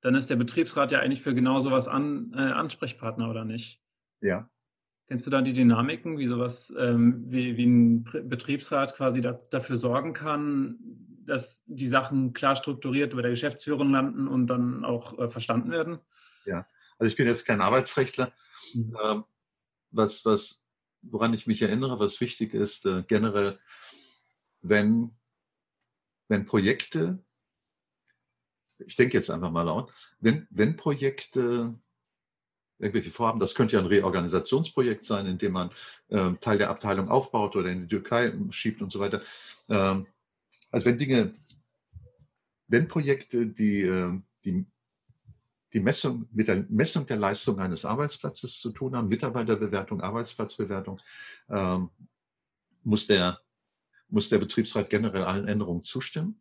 dann 0.00 0.14
ist 0.14 0.30
der 0.30 0.36
Betriebsrat 0.36 0.90
ja 0.90 1.00
eigentlich 1.00 1.22
für 1.22 1.34
genau 1.34 1.60
sowas 1.60 1.86
an, 1.86 2.32
äh, 2.34 2.38
Ansprechpartner, 2.38 3.30
oder 3.30 3.44
nicht? 3.44 3.80
Ja. 4.20 4.50
Kennst 5.06 5.26
du 5.26 5.30
da 5.30 5.42
die 5.42 5.52
Dynamiken, 5.52 6.18
wie 6.18 6.26
sowas, 6.26 6.74
ähm, 6.78 7.24
wie, 7.30 7.56
wie 7.56 7.66
ein 7.66 8.04
Betriebsrat 8.04 8.94
quasi 8.94 9.20
da, 9.20 9.32
dafür 9.50 9.76
sorgen 9.76 10.14
kann, 10.14 10.78
dass 11.24 11.64
die 11.66 11.88
Sachen 11.88 12.32
klar 12.32 12.56
strukturiert 12.56 13.12
über 13.12 13.22
der 13.22 13.30
Geschäftsführung 13.30 13.90
landen 13.90 14.28
und 14.28 14.46
dann 14.46 14.84
auch 14.84 15.18
äh, 15.18 15.30
verstanden 15.30 15.70
werden? 15.70 15.98
Ja, 16.44 16.66
also 16.98 17.10
ich 17.10 17.16
bin 17.16 17.26
jetzt 17.26 17.44
kein 17.44 17.60
Arbeitsrechtler. 17.60 18.32
Mhm. 18.74 18.96
Ähm, 19.02 19.24
was, 19.90 20.24
was 20.24 20.64
woran 21.02 21.34
ich 21.34 21.46
mich 21.46 21.62
erinnere, 21.62 21.98
was 21.98 22.20
wichtig 22.20 22.54
ist, 22.54 22.86
äh, 22.86 23.02
generell, 23.06 23.58
wenn, 24.62 25.10
wenn 26.28 26.44
Projekte, 26.44 27.18
ich 28.78 28.96
denke 28.96 29.16
jetzt 29.16 29.30
einfach 29.30 29.50
mal 29.50 29.62
laut, 29.62 29.92
wenn, 30.20 30.46
wenn 30.50 30.76
Projekte 30.76 31.74
irgendwelche 32.78 33.10
Vorhaben, 33.10 33.38
das 33.38 33.54
könnte 33.54 33.74
ja 33.74 33.80
ein 33.80 33.86
Reorganisationsprojekt 33.86 35.04
sein, 35.04 35.26
in 35.26 35.38
dem 35.38 35.52
man 35.52 35.70
äh, 36.08 36.32
Teil 36.40 36.58
der 36.58 36.70
Abteilung 36.70 37.08
aufbaut 37.08 37.54
oder 37.54 37.70
in 37.70 37.82
die 37.82 37.88
Türkei 37.88 38.32
schiebt 38.50 38.82
und 38.82 38.90
so 38.90 38.98
weiter. 38.98 39.22
Ähm, 39.68 40.06
also 40.72 40.86
wenn 40.86 40.98
Dinge, 40.98 41.32
wenn 42.66 42.88
Projekte, 42.88 43.46
die, 43.46 43.82
äh, 43.82 44.18
die 44.44 44.66
die 45.72 45.80
Messung, 45.80 46.28
mit 46.32 46.48
der 46.48 46.66
Messung 46.68 47.06
der 47.06 47.16
Leistung 47.16 47.58
eines 47.58 47.84
Arbeitsplatzes 47.84 48.60
zu 48.60 48.70
tun 48.72 48.94
haben, 48.94 49.08
Mitarbeiterbewertung, 49.08 50.00
Arbeitsplatzbewertung, 50.00 51.00
ähm, 51.48 51.90
muss, 52.82 53.06
der, 53.06 53.40
muss 54.08 54.28
der 54.28 54.38
Betriebsrat 54.38 54.90
generell 54.90 55.24
allen 55.24 55.48
Änderungen 55.48 55.82
zustimmen. 55.82 56.40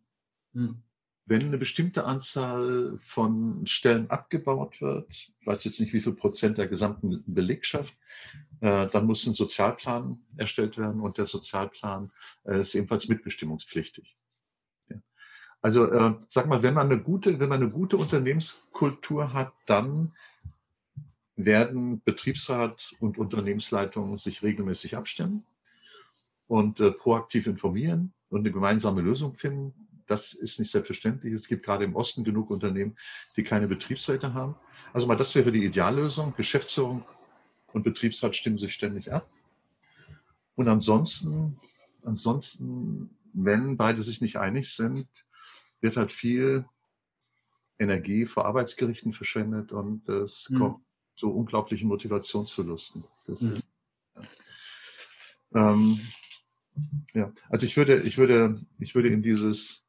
Hm. 0.54 0.82
Wenn 1.26 1.44
eine 1.44 1.58
bestimmte 1.58 2.04
Anzahl 2.04 2.98
von 2.98 3.66
Stellen 3.68 4.10
abgebaut 4.10 4.82
wird, 4.82 5.08
ich 5.10 5.34
weiß 5.46 5.64
jetzt 5.64 5.80
nicht, 5.80 5.94
wie 5.94 6.02
viel 6.02 6.14
Prozent 6.14 6.58
der 6.58 6.68
gesamten 6.68 7.24
Belegschaft, 7.26 7.94
äh, 8.60 8.88
dann 8.88 9.06
muss 9.06 9.26
ein 9.26 9.34
Sozialplan 9.34 10.20
erstellt 10.38 10.78
werden 10.78 11.00
und 11.00 11.18
der 11.18 11.26
Sozialplan 11.26 12.12
äh, 12.44 12.62
ist 12.62 12.76
ebenfalls 12.76 13.08
mitbestimmungspflichtig. 13.08 14.18
Also 15.62 15.86
äh, 15.86 16.16
sag 16.28 16.48
mal, 16.48 16.64
wenn 16.64 16.74
man 16.74 16.88
eine 16.88 17.00
gute, 17.00 17.40
wenn 17.40 17.50
man 17.50 17.62
eine 17.62 17.72
gute 17.72 17.98
Unternehmenskultur 17.98 19.34
hat, 19.34 19.54
dann 19.68 20.14
werden 21.36 22.02
Betriebsrat 22.04 22.94
und 23.00 23.18
Unternehmensleitung 23.18 24.18
sich 24.18 24.42
regelmäßig 24.42 24.98
abstimmen 24.98 25.44
und 26.48 26.80
äh, 26.80 26.92
proaktiv 26.92 27.48
informieren 27.48 28.14
und 28.30 28.42
eine 28.42 28.52
gemeinsame 28.52 29.02
Lösung 29.02 29.36
finden. 29.36 29.88
Das 30.08 30.34
ist 30.34 30.60
nicht 30.60 30.72
selbstverständlich. 30.72 31.34
Es 31.34 31.48
gibt 31.48 31.64
gerade 31.64 31.86
im 31.86 31.96
Osten 31.96 32.24
genug 32.24 32.50
Unternehmen, 32.50 32.98
die 33.38 33.44
keine 33.44 33.68
Betriebsräte 33.68 34.34
haben. 34.34 34.56
Also 34.94 35.08
mal, 35.08 35.16
das 35.16 35.34
wäre 35.36 35.52
die 35.52 35.64
Ideallösung. 35.64 36.34
Geschäftsführung 36.36 37.06
und 37.72 37.84
Betriebsrat 37.84 38.36
stimmen 38.36 38.58
sich 38.58 38.74
ständig 38.74 39.12
ab. 39.12 39.30
Und 40.56 40.68
ansonsten, 40.68 41.56
ansonsten, 42.04 43.16
wenn 43.32 43.78
beide 43.78 44.04
sich 44.04 44.20
nicht 44.22 44.38
einig 44.38 44.74
sind, 44.74 45.08
wird 45.82 45.98
halt 45.98 46.12
viel 46.12 46.66
Energie 47.80 48.26
vor 48.26 48.46
Arbeitsgerichten 48.46 49.14
verschwendet 49.14 49.72
und 49.72 50.08
es 50.08 50.50
mhm. 50.50 50.58
kommt 50.58 50.86
zu 51.16 51.34
unglaublichen 51.34 51.88
Motivationsverlusten. 51.88 53.04
Mhm. 53.28 53.34
Ist, 53.34 53.68
ja. 54.16 54.22
Ähm, 55.54 56.00
ja. 57.14 57.34
also 57.50 57.66
ich 57.66 57.76
würde, 57.76 58.02
ich 58.02 58.18
würde, 58.18 58.62
ich 58.80 58.96
würde 58.96 59.10
in 59.10 59.22
dieses 59.22 59.86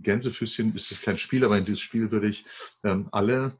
Gänsefüßchen, 0.00 0.74
ist 0.74 0.92
es 0.92 1.00
kein 1.00 1.18
Spiel, 1.18 1.44
aber 1.44 1.58
in 1.58 1.64
dieses 1.64 1.80
Spiel 1.80 2.10
würde 2.10 2.28
ich 2.28 2.44
ähm, 2.82 3.08
alle 3.12 3.56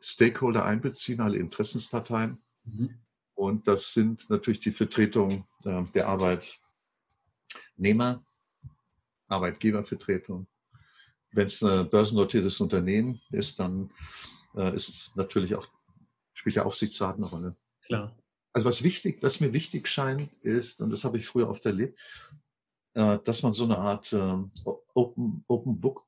Stakeholder 0.00 0.64
einbeziehen, 0.64 1.20
alle 1.20 1.38
Interessensparteien. 1.38 2.42
Mhm. 2.64 2.98
Und 3.34 3.68
das 3.68 3.92
sind 3.92 4.28
natürlich 4.30 4.60
die 4.60 4.72
Vertretung 4.72 5.44
äh, 5.64 5.82
der 5.94 6.08
Arbeitnehmer, 6.08 8.24
Arbeitgebervertretung, 9.28 10.46
wenn 11.34 11.46
es 11.46 11.62
ein 11.62 11.88
börsennotiertes 11.88 12.60
Unternehmen 12.60 13.20
ist, 13.30 13.60
dann 13.60 13.90
äh, 14.56 14.74
ist 14.74 15.12
natürlich 15.16 15.54
auch, 15.54 15.66
spielt 16.32 16.56
der 16.56 16.66
Aufsichtsrat 16.66 17.16
eine 17.16 17.26
Rolle. 17.26 17.56
Klar. 17.86 18.16
Also 18.52 18.68
was 18.68 18.82
wichtig, 18.82 19.22
was 19.22 19.40
mir 19.40 19.52
wichtig 19.52 19.88
scheint, 19.88 20.32
ist, 20.42 20.80
und 20.80 20.90
das 20.90 21.04
habe 21.04 21.18
ich 21.18 21.26
früher 21.26 21.48
oft 21.48 21.66
erlebt, 21.66 21.98
äh, 22.94 23.18
dass 23.24 23.42
man 23.42 23.52
so 23.52 23.64
eine 23.64 23.78
Art 23.78 24.12
äh, 24.12 24.36
Open, 24.94 25.44
Open 25.48 25.80
Book 25.80 26.06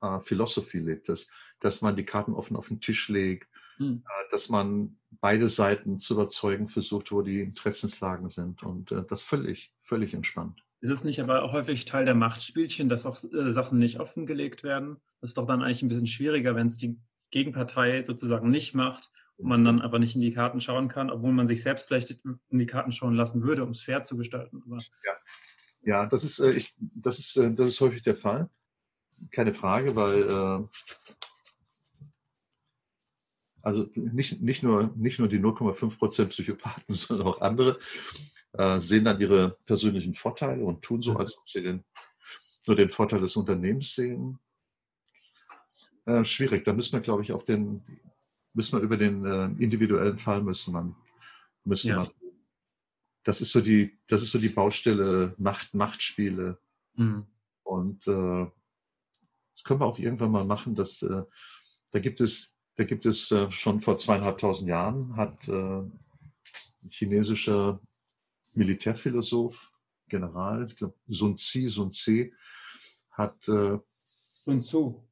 äh, 0.00 0.20
Philosophy 0.20 0.78
lebt, 0.78 1.08
dass, 1.08 1.28
dass 1.60 1.82
man 1.82 1.96
die 1.96 2.04
Karten 2.04 2.34
offen 2.34 2.56
auf 2.56 2.68
den 2.68 2.80
Tisch 2.80 3.08
legt, 3.08 3.48
hm. 3.78 4.04
Äh, 4.06 4.30
dass 4.30 4.48
man 4.48 4.98
beide 5.20 5.48
Seiten 5.48 5.98
zu 5.98 6.14
überzeugen 6.14 6.68
versucht, 6.68 7.10
wo 7.12 7.22
die 7.22 7.40
Interessenslagen 7.40 8.28
sind 8.28 8.62
und 8.62 8.92
äh, 8.92 9.04
das 9.08 9.22
völlig, 9.22 9.72
völlig 9.80 10.14
entspannt. 10.14 10.64
Ist 10.80 10.90
es 10.90 11.04
nicht 11.04 11.20
aber 11.20 11.42
auch 11.42 11.52
häufig 11.52 11.84
Teil 11.84 12.04
der 12.04 12.14
Machtspielchen, 12.14 12.88
dass 12.88 13.06
auch 13.06 13.16
äh, 13.24 13.50
Sachen 13.50 13.78
nicht 13.78 14.00
offengelegt 14.00 14.62
werden? 14.62 14.96
Das 15.20 15.30
ist 15.30 15.38
doch 15.38 15.46
dann 15.46 15.62
eigentlich 15.62 15.82
ein 15.82 15.88
bisschen 15.88 16.06
schwieriger, 16.06 16.54
wenn 16.54 16.66
es 16.66 16.76
die 16.76 16.98
Gegenpartei 17.30 18.04
sozusagen 18.04 18.50
nicht 18.50 18.74
macht 18.74 19.10
und 19.36 19.48
man 19.48 19.64
dann 19.64 19.80
aber 19.80 19.98
nicht 19.98 20.14
in 20.14 20.20
die 20.20 20.32
Karten 20.32 20.60
schauen 20.60 20.88
kann, 20.88 21.10
obwohl 21.10 21.32
man 21.32 21.48
sich 21.48 21.62
selbst 21.62 21.88
vielleicht 21.88 22.10
in 22.50 22.58
die 22.58 22.66
Karten 22.66 22.92
schauen 22.92 23.14
lassen 23.14 23.42
würde, 23.42 23.64
um 23.64 23.70
es 23.70 23.80
fair 23.80 24.02
zu 24.02 24.16
gestalten. 24.16 24.62
Aber 24.64 24.78
ja. 24.78 25.12
ja, 25.82 26.06
das 26.06 26.24
ist, 26.24 26.38
äh, 26.38 26.52
ich, 26.52 26.74
das, 26.78 27.18
ist, 27.18 27.36
äh, 27.36 27.52
das 27.52 27.70
ist 27.70 27.80
häufig 27.80 28.02
der 28.02 28.16
Fall. 28.16 28.50
Keine 29.30 29.54
Frage, 29.54 29.96
weil 29.96 30.22
äh, 30.22 30.66
also 33.62 33.88
nicht, 33.94 34.42
nicht, 34.42 34.62
nur, 34.62 34.92
nicht 34.94 35.18
nur 35.18 35.28
die 35.28 35.40
0,5 35.40 35.96
Prozent 35.98 36.30
Psychopathen, 36.30 36.94
sondern 36.94 37.26
auch 37.26 37.40
andere 37.40 37.78
äh, 38.56 38.80
sehen 38.80 39.04
dann 39.04 39.20
ihre 39.20 39.56
persönlichen 39.66 40.14
Vorteile 40.14 40.64
und 40.64 40.82
tun 40.82 41.02
so, 41.02 41.12
mhm. 41.12 41.18
als 41.18 41.36
ob 41.36 41.48
sie 41.48 41.62
den, 41.62 41.84
nur 42.66 42.76
den 42.76 42.88
Vorteil 42.88 43.20
des 43.20 43.36
Unternehmens 43.36 43.94
sehen. 43.94 44.38
Äh, 46.06 46.24
schwierig. 46.24 46.64
Da 46.64 46.72
müssen 46.72 46.92
wir, 46.92 47.00
glaube 47.00 47.22
ich, 47.22 47.32
auf 47.32 47.44
den, 47.44 47.82
müssen 48.52 48.78
wir 48.78 48.82
über 48.82 48.96
den 48.96 49.24
äh, 49.24 49.46
individuellen 49.62 50.18
Fall 50.18 50.42
müssen 50.42 50.72
man, 50.72 50.94
müssen 51.64 51.88
ja. 51.88 51.96
man. 51.96 52.10
Das 53.24 53.40
ist 53.40 53.52
so 53.52 53.60
die, 53.60 53.98
das 54.06 54.22
ist 54.22 54.32
so 54.32 54.38
die 54.38 54.50
Baustelle 54.50 55.34
Macht, 55.38 55.74
Machtspiele. 55.74 56.58
Mhm. 56.94 57.26
Und 57.62 58.06
äh, 58.06 58.46
das 59.54 59.64
können 59.64 59.80
wir 59.80 59.86
auch 59.86 59.98
irgendwann 59.98 60.30
mal 60.30 60.44
machen. 60.44 60.74
Dass, 60.74 61.02
äh, 61.02 61.22
da 61.90 61.98
gibt 61.98 62.20
es, 62.20 62.54
da 62.76 62.84
gibt 62.84 63.06
es 63.06 63.32
schon 63.50 63.80
vor 63.80 63.98
zweieinhalbtausend 63.98 64.68
Jahren 64.68 65.16
hat 65.16 65.48
äh, 65.48 65.82
chinesischer 66.88 67.80
Militärphilosoph, 68.54 69.72
General, 70.08 70.66
ich 70.66 70.76
glaube 70.76 70.94
Sun 71.08 71.36
Tzu, 71.36 71.68
Sun 71.68 71.92
Tzu 71.92 72.30
hat 73.10 73.48
äh, 73.48 73.78
Sun 74.06 74.62
Tzu. 74.62 75.08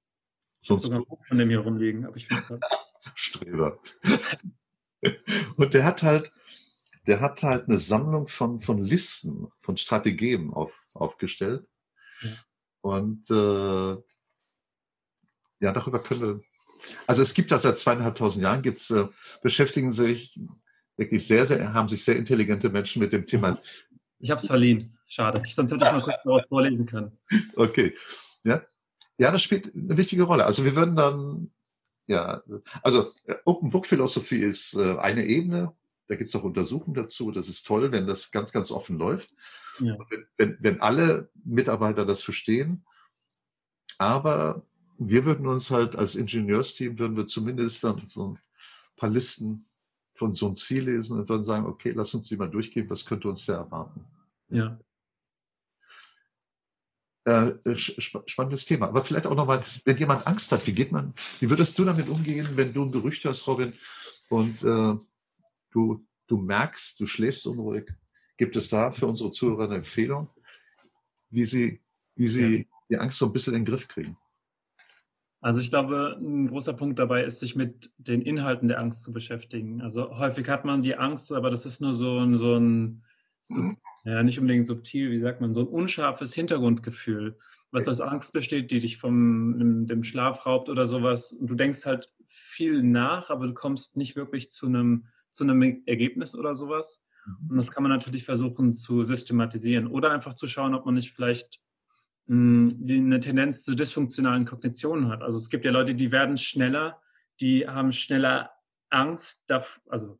Sun 0.62 0.80
Tzu. 0.80 1.18
von 1.28 1.38
dem 1.38 1.48
hier 1.48 1.60
rumliegen, 1.60 2.06
aber 2.06 2.16
ich 2.16 2.28
Streber. 3.14 3.80
Und 5.56 5.74
der 5.74 5.84
hat 5.84 6.02
halt, 6.02 6.32
der 7.06 7.20
hat 7.20 7.42
halt 7.42 7.68
eine 7.68 7.78
Sammlung 7.78 8.28
von, 8.28 8.60
von 8.60 8.78
Listen, 8.78 9.48
von 9.60 9.76
Strategien 9.76 10.52
auf, 10.52 10.86
aufgestellt. 10.94 11.66
Ja. 12.20 12.30
Und 12.82 13.30
äh, 13.30 14.02
ja, 15.60 15.72
darüber 15.72 16.02
können 16.02 16.20
wir. 16.20 16.40
Also 17.06 17.22
es 17.22 17.34
gibt 17.34 17.50
das 17.52 17.62
seit 17.62 17.78
zweieinhalbtausend 17.78 18.42
Jahren, 18.42 18.62
gibt's, 18.62 18.90
äh, 18.90 19.06
beschäftigen 19.40 19.92
sich 19.92 20.38
wirklich 20.96 21.26
sehr, 21.26 21.46
sehr, 21.46 21.72
haben 21.72 21.88
sich 21.88 22.04
sehr 22.04 22.16
intelligente 22.16 22.70
Menschen 22.70 23.00
mit 23.00 23.12
dem 23.12 23.26
Thema. 23.26 23.58
Ich 24.18 24.30
habe 24.30 24.40
es 24.40 24.46
verliehen. 24.46 24.96
Schade. 25.06 25.42
Sonst 25.46 25.72
hätte 25.72 25.84
ich 25.84 25.92
mal 25.92 26.02
kurz 26.02 26.22
daraus 26.24 26.44
vorlesen 26.48 26.86
können. 26.86 27.18
Okay. 27.56 27.94
Ja. 28.44 28.62
Ja, 29.18 29.30
das 29.30 29.42
spielt 29.42 29.74
eine 29.74 29.96
wichtige 29.96 30.22
Rolle. 30.22 30.44
Also 30.46 30.64
wir 30.64 30.74
würden 30.74 30.96
dann, 30.96 31.52
ja, 32.06 32.42
also 32.82 33.10
äh, 33.26 33.36
Open 33.44 33.70
Book 33.70 33.86
Philosophie 33.86 34.42
ist 34.42 34.74
äh, 34.74 34.96
eine 34.98 35.26
Ebene. 35.26 35.74
Da 36.08 36.16
gibt 36.16 36.30
es 36.30 36.36
auch 36.36 36.44
Untersuchungen 36.44 36.94
dazu. 36.94 37.30
Das 37.30 37.48
ist 37.48 37.66
toll, 37.66 37.92
wenn 37.92 38.06
das 38.06 38.30
ganz, 38.30 38.52
ganz 38.52 38.70
offen 38.70 38.98
läuft. 38.98 39.34
Ja. 39.80 39.96
Wenn, 40.08 40.26
wenn, 40.36 40.56
wenn 40.60 40.80
alle 40.80 41.30
Mitarbeiter 41.44 42.06
das 42.06 42.22
verstehen. 42.22 42.84
Aber 43.98 44.66
wir 44.98 45.24
würden 45.24 45.46
uns 45.46 45.70
halt 45.70 45.94
als 45.96 46.16
Ingenieursteam, 46.16 46.98
würden 46.98 47.16
wir 47.16 47.26
zumindest 47.26 47.84
dann 47.84 47.98
so 48.06 48.30
ein 48.30 48.38
paar 48.96 49.10
Listen 49.10 49.64
von 50.14 50.34
so 50.34 50.46
einem 50.46 50.56
Ziel 50.56 50.84
lesen 50.84 51.18
und 51.18 51.30
dann 51.30 51.44
sagen, 51.44 51.66
okay, 51.66 51.92
lass 51.94 52.14
uns 52.14 52.28
die 52.28 52.36
mal 52.36 52.50
durchgehen, 52.50 52.88
was 52.90 53.04
könnte 53.04 53.28
uns 53.28 53.46
da 53.46 53.58
erwarten? 53.58 54.04
Ja. 54.48 54.78
Äh, 57.24 57.52
äh 57.64 57.76
spannendes 57.76 58.64
Thema. 58.66 58.88
Aber 58.88 59.02
vielleicht 59.02 59.26
auch 59.26 59.34
nochmal, 59.34 59.64
wenn 59.84 59.96
jemand 59.96 60.26
Angst 60.26 60.50
hat, 60.52 60.66
wie 60.66 60.72
geht 60.72 60.92
man, 60.92 61.14
wie 61.40 61.48
würdest 61.48 61.78
du 61.78 61.84
damit 61.84 62.08
umgehen, 62.08 62.48
wenn 62.56 62.72
du 62.72 62.84
ein 62.84 62.92
Gerücht 62.92 63.24
hast, 63.24 63.46
Robin, 63.46 63.72
und 64.28 64.62
äh, 64.62 64.98
du, 65.70 66.06
du 66.26 66.36
merkst, 66.38 67.00
du 67.00 67.06
schläfst 67.06 67.46
unruhig? 67.46 67.92
Gibt 68.36 68.56
es 68.56 68.68
da 68.68 68.90
für 68.90 69.06
unsere 69.06 69.30
Zuhörer 69.30 69.64
eine 69.64 69.76
Empfehlung, 69.76 70.28
wie 71.30 71.44
sie, 71.44 71.80
wie 72.16 72.28
sie 72.28 72.56
ja. 72.56 72.64
die 72.90 72.98
Angst 72.98 73.18
so 73.18 73.26
ein 73.26 73.32
bisschen 73.32 73.54
in 73.54 73.64
den 73.64 73.72
Griff 73.72 73.88
kriegen? 73.88 74.16
Also 75.42 75.60
ich 75.60 75.70
glaube, 75.70 76.16
ein 76.20 76.46
großer 76.46 76.72
Punkt 76.72 77.00
dabei 77.00 77.24
ist, 77.24 77.40
sich 77.40 77.56
mit 77.56 77.90
den 77.98 78.22
Inhalten 78.22 78.68
der 78.68 78.78
Angst 78.78 79.02
zu 79.02 79.12
beschäftigen. 79.12 79.82
Also 79.82 80.16
häufig 80.16 80.48
hat 80.48 80.64
man 80.64 80.82
die 80.82 80.94
Angst, 80.94 81.32
aber 81.32 81.50
das 81.50 81.66
ist 81.66 81.80
nur 81.80 81.94
so 81.94 82.20
ein, 82.20 82.36
so 82.36 82.54
ein 82.54 83.02
so, 83.42 83.60
ja, 84.04 84.22
nicht 84.22 84.38
unbedingt 84.38 84.68
subtil, 84.68 85.10
wie 85.10 85.18
sagt 85.18 85.40
man, 85.40 85.52
so 85.52 85.62
ein 85.62 85.66
unscharfes 85.66 86.32
Hintergrundgefühl, 86.32 87.36
was 87.72 87.88
aus 87.88 88.00
Angst 88.00 88.32
besteht, 88.32 88.70
die 88.70 88.78
dich 88.78 88.98
vom 88.98 89.86
dem 89.88 90.04
Schlaf 90.04 90.46
raubt 90.46 90.68
oder 90.68 90.86
sowas. 90.86 91.32
Und 91.32 91.50
du 91.50 91.56
denkst 91.56 91.86
halt 91.86 92.12
viel 92.28 92.84
nach, 92.84 93.28
aber 93.28 93.48
du 93.48 93.54
kommst 93.54 93.96
nicht 93.96 94.14
wirklich 94.14 94.48
zu 94.48 94.66
einem, 94.66 95.06
zu 95.28 95.42
einem 95.42 95.82
Ergebnis 95.86 96.36
oder 96.36 96.54
sowas. 96.54 97.04
Mhm. 97.26 97.50
Und 97.50 97.56
das 97.56 97.72
kann 97.72 97.82
man 97.82 97.90
natürlich 97.90 98.24
versuchen 98.24 98.76
zu 98.76 99.02
systematisieren 99.02 99.88
oder 99.88 100.12
einfach 100.12 100.34
zu 100.34 100.46
schauen, 100.46 100.74
ob 100.74 100.86
man 100.86 100.94
nicht 100.94 101.12
vielleicht 101.12 101.60
hm, 102.28 102.84
eine 102.88 103.20
Tendenz 103.20 103.64
zu 103.64 103.74
dysfunktionalen 103.74 104.44
Kognitionen 104.44 105.08
hat. 105.08 105.22
Also 105.22 105.38
es 105.38 105.50
gibt 105.50 105.64
ja 105.64 105.70
Leute, 105.70 105.94
die 105.94 106.12
werden 106.12 106.36
schneller, 106.36 107.00
die 107.40 107.66
haben 107.68 107.92
schneller 107.92 108.50
Angst, 108.90 109.50
also 109.88 110.18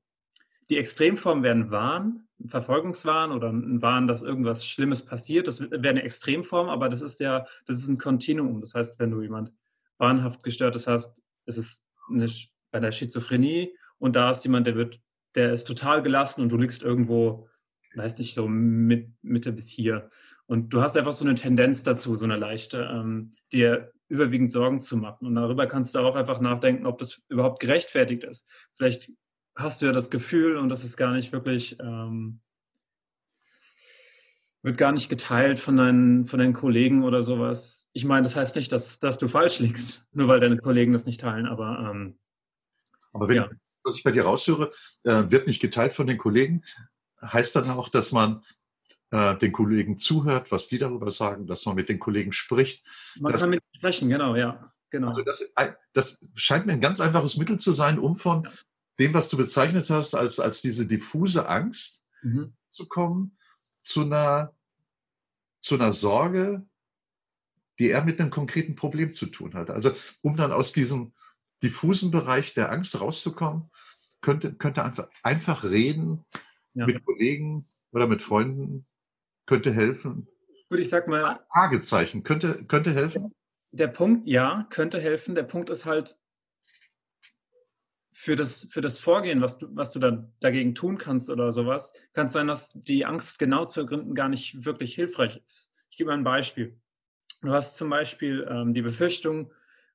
die 0.71 0.79
Extremformen 0.79 1.43
werden 1.43 1.71
Wahn, 1.71 2.27
Verfolgungswahn 2.47 3.31
oder 3.31 3.51
ein 3.51 3.83
Wahn, 3.83 4.07
dass 4.07 4.23
irgendwas 4.23 4.67
Schlimmes 4.67 5.05
passiert. 5.05 5.47
Das 5.47 5.61
wäre 5.61 5.89
eine 5.89 6.03
Extremform, 6.03 6.69
aber 6.69 6.89
das 6.89 7.03
ist 7.03 7.21
ja, 7.21 7.47
das 7.67 7.77
ist 7.77 7.89
ein 7.89 7.99
Kontinuum. 7.99 8.61
Das 8.61 8.75
heißt, 8.75 8.99
wenn 8.99 9.11
du 9.11 9.23
jemand 9.23 9.53
wahnhaft 9.99 10.43
gestörtes 10.43 10.87
hast, 10.87 11.23
ist 11.47 11.59
es 11.59 11.87
eine, 12.11 12.29
bei 12.71 12.81
der 12.81 12.93
Schizophrenie 12.93 13.77
und 13.99 14.17
da 14.17 14.31
ist 14.31 14.45
jemand, 14.45 14.67
der 14.67 14.75
wird, 14.75 15.01
der 15.35 15.53
ist 15.53 15.65
total 15.65 16.03
gelassen 16.03 16.43
und 16.43 16.51
du 16.51 16.57
liegst 16.57 16.83
irgendwo, 16.83 17.49
weiß 17.95 18.19
nicht, 18.19 18.35
so 18.35 18.49
mit, 18.49 19.11
Mitte 19.23 19.53
bis 19.53 19.69
hier. 19.69 20.09
Und 20.53 20.69
du 20.69 20.83
hast 20.83 20.99
einfach 20.99 21.13
so 21.13 21.25
eine 21.25 21.35
Tendenz 21.35 21.83
dazu, 21.83 22.15
so 22.15 22.27
eine 22.27 22.37
leichte, 22.37 22.87
ähm, 22.93 23.35
dir 23.55 23.91
überwiegend 24.09 24.53
Sorgen 24.53 24.81
zu 24.81 24.99
machen. 24.99 25.27
Und 25.27 25.35
darüber 25.35 25.67
kannst 25.67 25.95
du 25.95 26.01
auch 26.01 26.15
einfach 26.15 26.41
nachdenken, 26.43 26.85
ob 26.85 26.99
das 26.99 27.23
überhaupt 27.31 27.59
gerechtfertigt 27.59 28.23
ist. 28.23 28.47
Vielleicht 28.77 29.11
hast 29.57 29.81
du 29.81 29.87
ja 29.87 29.93
das 29.93 30.11
Gefühl, 30.11 30.59
und 30.59 30.69
das 30.69 30.85
ist 30.85 30.99
gar 30.99 31.15
nicht 31.15 31.33
wirklich, 31.33 31.81
ähm, 31.81 32.43
wird 34.61 34.77
gar 34.77 34.93
nicht 34.93 35.09
geteilt 35.09 35.59
von 35.59 35.79
deinen, 35.79 36.27
von 36.27 36.39
deinen 36.39 36.53
Kollegen 36.53 37.03
oder 37.03 37.23
sowas. 37.23 37.89
Ich 37.95 38.05
meine, 38.05 38.25
das 38.25 38.37
heißt 38.37 38.55
nicht, 38.57 38.73
dass, 38.73 39.01
dass 39.01 39.17
du 39.17 39.29
falsch 39.29 39.59
liegst, 39.59 40.07
nur 40.13 40.29
weil 40.29 40.41
deine 40.41 40.59
Kollegen 40.59 40.93
das 40.93 41.07
nicht 41.07 41.23
teilen, 41.23 41.47
aber. 41.47 41.91
Ähm, 41.91 42.19
aber 43.15 43.27
wenn, 43.27 43.37
ja. 43.37 43.51
was 43.85 43.97
ich 43.97 44.03
bei 44.03 44.11
dir 44.11 44.25
raushöre, 44.25 44.71
äh, 45.05 45.31
wird 45.31 45.47
nicht 45.47 45.63
geteilt 45.63 45.95
von 45.95 46.07
den 46.07 46.19
Kollegen, 46.19 46.63
heißt 47.23 47.57
dann 47.57 47.71
auch, 47.71 47.89
dass 47.89 48.13
man 48.13 48.43
äh, 49.13 49.37
den 49.37 49.53
Kollegen 49.53 49.99
zuhört, 49.99 50.51
was 50.51 50.69
die 50.69 50.79
darüber 50.79 51.13
sagen, 51.13 51.47
dass 51.47 51.67
man 51.67 51.77
mit 51.77 51.89
den 51.89 51.99
Kollegen 51.99 52.33
spricht. 52.33 52.85
Man 53.21 53.33
kann 53.33 53.51
mit 53.51 53.63
sprechen, 53.77 54.09
genau, 54.09 54.35
ja. 54.35 54.73
Genau. 54.91 55.09
Also 55.09 55.23
das, 55.23 55.53
das 55.93 56.27
scheint 56.35 56.67
mir 56.67 56.73
ein 56.73 56.81
ganz 56.81 57.01
einfaches 57.01 57.37
Mittel 57.37 57.59
zu 57.59 57.73
sein, 57.73 57.99
um 57.99 58.17
von 58.17 58.49
dem, 58.99 59.15
was 59.15 59.29
du 59.29 59.37
bezeichnet 59.37 59.89
hast, 59.91 60.15
als, 60.15 60.41
als 60.41 60.61
diese 60.61 60.87
diffuse 60.87 61.49
Angst 61.49 62.05
mhm. 62.23 62.55
zu 62.71 62.87
kommen, 62.87 63.37
zu 63.85 64.03
einer, 64.03 64.55
zu 65.63 65.75
einer 65.77 65.93
Sorge, 65.93 66.67
die 67.79 67.89
eher 67.89 68.05
mit 68.05 68.21
einem 68.21 68.31
konkreten 68.31 68.77
Problem 68.77 69.13
zu 69.13 69.27
tun 69.27 69.55
hat. 69.55 69.71
Also 69.71 69.93
um 70.21 70.37
dann 70.37 70.53
aus 70.53 70.73
diesem 70.73 71.13
diffusen 71.63 72.11
Bereich 72.11 72.55
der 72.55 72.71
Angst 72.71 73.01
rauszukommen, 73.01 73.71
könnte, 74.21 74.55
könnte 74.55 74.85
einfach, 74.85 75.09
einfach 75.23 75.65
reden 75.65 76.25
ja. 76.75 76.87
mit 76.87 77.05
Kollegen 77.05 77.67
oder 77.93 78.07
mit 78.07 78.23
Freunden 78.23 78.87
könnte 79.47 79.73
helfen. 79.73 80.29
Gut, 80.69 80.81
ich 80.81 80.89
sag 80.89 81.09
mal. 81.09 81.41
Fragezeichen, 81.53 82.23
könnte, 82.23 82.65
könnte 82.65 82.93
helfen? 82.93 83.33
Der 83.73 83.89
Punkt, 83.89 84.29
ja, 84.29 84.67
könnte 84.71 85.01
helfen. 85.01 85.35
Der 85.35 85.43
Punkt 85.43 85.71
ist 85.71 85.85
halt, 85.87 86.15
für 88.23 88.37
das, 88.37 88.69
für 88.71 88.81
das 88.81 89.01
Vorgehen, 89.01 89.41
was 89.41 89.59
du, 89.59 89.67
was 89.75 89.91
du 89.91 89.99
dann 89.99 90.33
dagegen 90.39 90.77
tun 90.77 90.97
kannst 90.97 91.29
oder 91.29 91.51
sowas, 91.51 91.93
kann 92.13 92.29
es 92.29 92.33
sein, 92.33 92.47
dass 92.47 92.69
die 92.69 93.05
Angst 93.05 93.41
genau 93.41 93.65
zu 93.65 93.81
ergründen 93.81 94.15
gar 94.15 94.29
nicht 94.29 94.65
wirklich 94.65 94.95
hilfreich 94.95 95.41
ist. 95.45 95.73
Ich 95.91 95.97
gebe 95.97 96.11
mal 96.11 96.19
ein 96.19 96.25
Beispiel. 96.25 96.79
Du 97.41 97.51
hast 97.51 97.77
zum 97.77 97.91
Beispiel 97.91 98.47
ähm, 98.49 98.75
die 98.75 98.83
Befürchtung, 98.83 99.53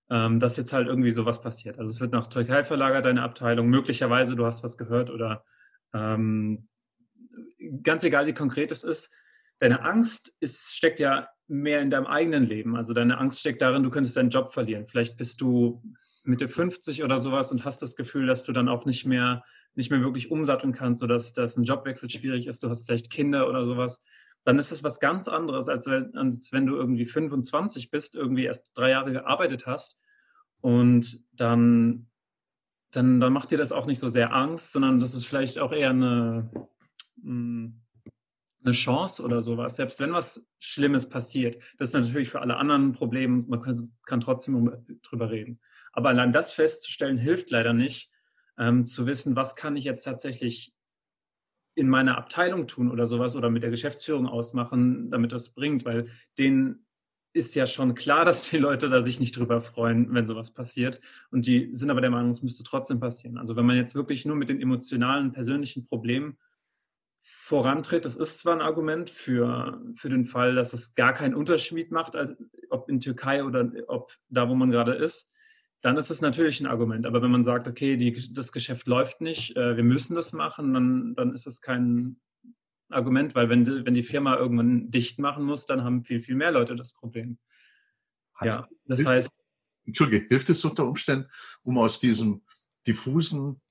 ähm, 0.10 0.42
dass 0.42 0.58
jetzt 0.58 0.74
halt 0.74 0.88
irgendwie 0.88 1.12
sowas 1.12 1.42
passiert. 1.42 1.80
Also 1.80 1.90
es 1.90 2.02
wird 2.02 2.12
nach 2.12 2.28
Türkei 2.28 2.66
verlagert, 2.66 3.06
deine 3.06 3.24
Abteilung, 3.24 3.70
möglicherweise 3.70 4.36
du 4.36 4.46
hast 4.46 4.62
was 4.62 4.78
gehört 4.78 5.10
oder 5.10 5.46
ähm, 5.94 6.68
ganz 7.82 8.04
egal, 8.04 8.28
wie 8.28 8.34
konkret 8.34 8.72
es 8.72 8.84
ist, 8.84 9.14
deine 9.60 9.84
Angst 9.84 10.34
ist, 10.40 10.76
steckt 10.76 11.00
ja 11.00 11.28
mehr 11.48 11.82
in 11.82 11.90
deinem 11.90 12.08
eigenen 12.08 12.46
Leben. 12.46 12.76
Also 12.76 12.94
deine 12.94 13.18
Angst 13.18 13.40
steckt 13.40 13.62
darin, 13.62 13.84
du 13.84 13.90
könntest 13.90 14.18
deinen 14.18 14.30
Job 14.30 14.54
verlieren. 14.54 14.88
Vielleicht 14.88 15.18
bist 15.18 15.42
du 15.42 15.82
Mitte 16.24 16.50
50 16.50 17.04
oder 17.04 17.20
sowas 17.20 17.52
und 17.52 17.64
hast 17.66 17.82
das 17.82 17.96
Gefühl, 17.96 18.28
dass 18.28 18.44
du 18.44 18.52
dann 18.52 18.68
auch 18.68 18.86
nicht 18.86 19.06
mehr, 19.06 19.44
nicht 19.76 19.90
mehr 19.90 20.02
wirklich 20.02 20.30
umsatteln 20.30 20.74
kannst 20.74 21.02
oder 21.04 21.16
dass, 21.16 21.34
dass 21.34 21.58
ein 21.58 21.64
Jobwechsel 21.64 22.10
schwierig 22.10 22.48
ist. 22.48 22.64
Du 22.64 22.70
hast 22.70 22.86
vielleicht 22.86 23.10
Kinder 23.10 23.48
oder 23.48 23.66
sowas. 23.66 24.04
Dann 24.44 24.60
ist 24.60 24.72
es 24.72 24.84
was 24.84 25.00
ganz 25.00 25.28
anderes, 25.28 25.70
als 25.70 25.88
wenn, 25.88 26.16
als 26.16 26.52
wenn 26.52 26.66
du 26.66 26.76
irgendwie 26.76 27.06
25 27.06 27.90
bist, 27.90 28.16
irgendwie 28.16 28.46
erst 28.46 28.72
drei 28.76 28.92
Jahre 28.92 29.12
gearbeitet 29.12 29.66
hast 29.66 30.00
und 30.62 31.18
dann, 31.34 32.08
dann, 32.92 33.20
dann 33.20 33.34
macht 33.34 33.52
dir 33.52 33.58
das 33.58 33.72
auch 33.72 33.86
nicht 33.86 34.00
so 34.00 34.10
sehr 34.10 34.34
Angst, 34.34 34.72
sondern 34.74 35.00
das 35.00 35.16
ist 35.16 35.26
vielleicht 35.26 35.60
auch 35.60 35.72
eher 35.72 35.92
eine, 35.92 36.50
hm, 37.22 37.82
eine 38.68 38.76
Chance 38.76 39.24
oder 39.24 39.42
sowas, 39.42 39.76
selbst 39.76 40.00
wenn 40.00 40.14
was 40.14 40.48
Schlimmes 40.60 41.10
passiert. 41.10 41.62
Das 41.78 41.90
ist 41.90 41.94
natürlich 41.94 42.30
für 42.30 42.42
alle 42.42 42.58
anderen 42.58 42.90
ein 42.90 42.94
Problem, 42.94 43.46
man 43.48 43.62
kann, 43.62 43.94
kann 44.06 44.22
trotzdem 44.22 44.72
drüber 45.02 45.32
reden. 45.32 45.60
Aber 45.94 46.10
allein 46.10 46.32
das 46.32 46.52
festzustellen, 46.52 47.18
hilft 47.18 47.50
leider 47.50 47.74
nicht, 47.74 48.12
ähm, 48.60 48.86
zu 48.86 49.08
wissen, 49.08 49.36
was 49.36 49.56
kann 49.56 49.76
ich 49.76 49.84
jetzt 49.84 50.04
tatsächlich 50.04 50.74
in 51.76 51.88
meiner 51.88 52.18
Abteilung 52.18 52.68
tun 52.68 52.92
oder 52.92 53.06
sowas 53.08 53.36
oder 53.36 53.50
mit 53.50 53.64
der 53.64 53.70
Geschäftsführung 53.70 54.28
ausmachen, 54.28 55.12
damit 55.12 55.32
das 55.32 55.50
bringt, 55.54 55.86
weil 55.86 56.08
denen 56.38 56.88
ist 57.34 57.54
ja 57.54 57.68
schon 57.68 57.96
klar, 57.96 58.26
dass 58.26 58.50
die 58.50 58.58
Leute 58.58 58.90
da 58.90 59.02
sich 59.02 59.20
nicht 59.20 59.38
drüber 59.38 59.62
freuen, 59.62 60.14
wenn 60.14 60.26
sowas 60.26 60.52
passiert. 60.52 61.00
Und 61.30 61.46
die 61.46 61.70
sind 61.72 61.90
aber 61.90 62.02
der 62.02 62.10
Meinung, 62.10 62.32
es 62.32 62.42
müsste 62.42 62.64
trotzdem 62.64 63.00
passieren. 63.00 63.38
Also 63.38 63.56
wenn 63.56 63.66
man 63.66 63.78
jetzt 63.78 63.96
wirklich 63.96 64.26
nur 64.26 64.36
mit 64.36 64.50
den 64.50 64.60
emotionalen, 64.60 65.32
persönlichen 65.32 65.86
Problemen 65.86 66.38
vorantritt. 67.30 68.06
Das 68.06 68.16
ist 68.16 68.40
zwar 68.40 68.54
ein 68.54 68.62
Argument 68.62 69.10
für, 69.10 69.82
für 69.96 70.10
den 70.10 70.26
Fall, 70.26 70.56
dass 70.56 70.74
es 70.74 70.96
gar 70.96 71.14
keinen 71.14 71.36
Unterschied 71.36 71.92
macht, 71.92 72.16
also 72.16 72.34
ob 72.70 72.90
in 72.90 73.00
Türkei 73.00 73.44
oder 73.44 73.70
ob 73.88 74.14
da, 74.30 74.48
wo 74.48 74.56
man 74.56 74.72
gerade 74.72 74.94
ist, 74.94 75.34
dann 75.82 75.98
ist 75.98 76.10
es 76.10 76.22
natürlich 76.22 76.60
ein 76.60 76.68
Argument. 76.68 77.06
Aber 77.06 77.22
wenn 77.22 77.32
man 77.32 77.44
sagt, 77.44 77.68
okay, 77.68 77.98
die, 77.98 78.34
das 78.34 78.52
Geschäft 78.52 78.88
läuft 78.88 79.22
nicht, 79.22 79.56
äh, 79.56 79.76
wir 79.76 79.84
müssen 79.84 80.16
das 80.16 80.34
machen, 80.34 80.74
dann, 80.74 81.16
dann 81.16 81.34
ist 81.34 81.48
es 81.48 81.62
kein 81.62 82.20
Argument, 82.90 83.36
weil 83.36 83.50
wenn, 83.50 83.86
wenn 83.86 83.94
die 83.94 84.04
Firma 84.04 84.38
irgendwann 84.38 84.90
dicht 84.90 85.20
machen 85.20 85.44
muss, 85.44 85.66
dann 85.66 85.84
haben 85.84 86.04
viel, 86.06 86.22
viel 86.22 86.36
mehr 86.36 86.52
Leute 86.52 86.76
das 86.76 86.94
Problem. 86.94 87.38
Hat, 88.34 88.48
ja, 88.48 88.68
das 88.86 89.00
hilft, 89.00 89.10
heißt. 89.10 89.44
Entschuldige, 89.86 90.28
hilft 90.28 90.50
es 90.50 90.64
unter 90.64 90.86
Umständen, 90.86 91.28
um 91.64 91.78
aus 91.78 92.00
diesem 92.00 92.44
diffusen 92.86 93.62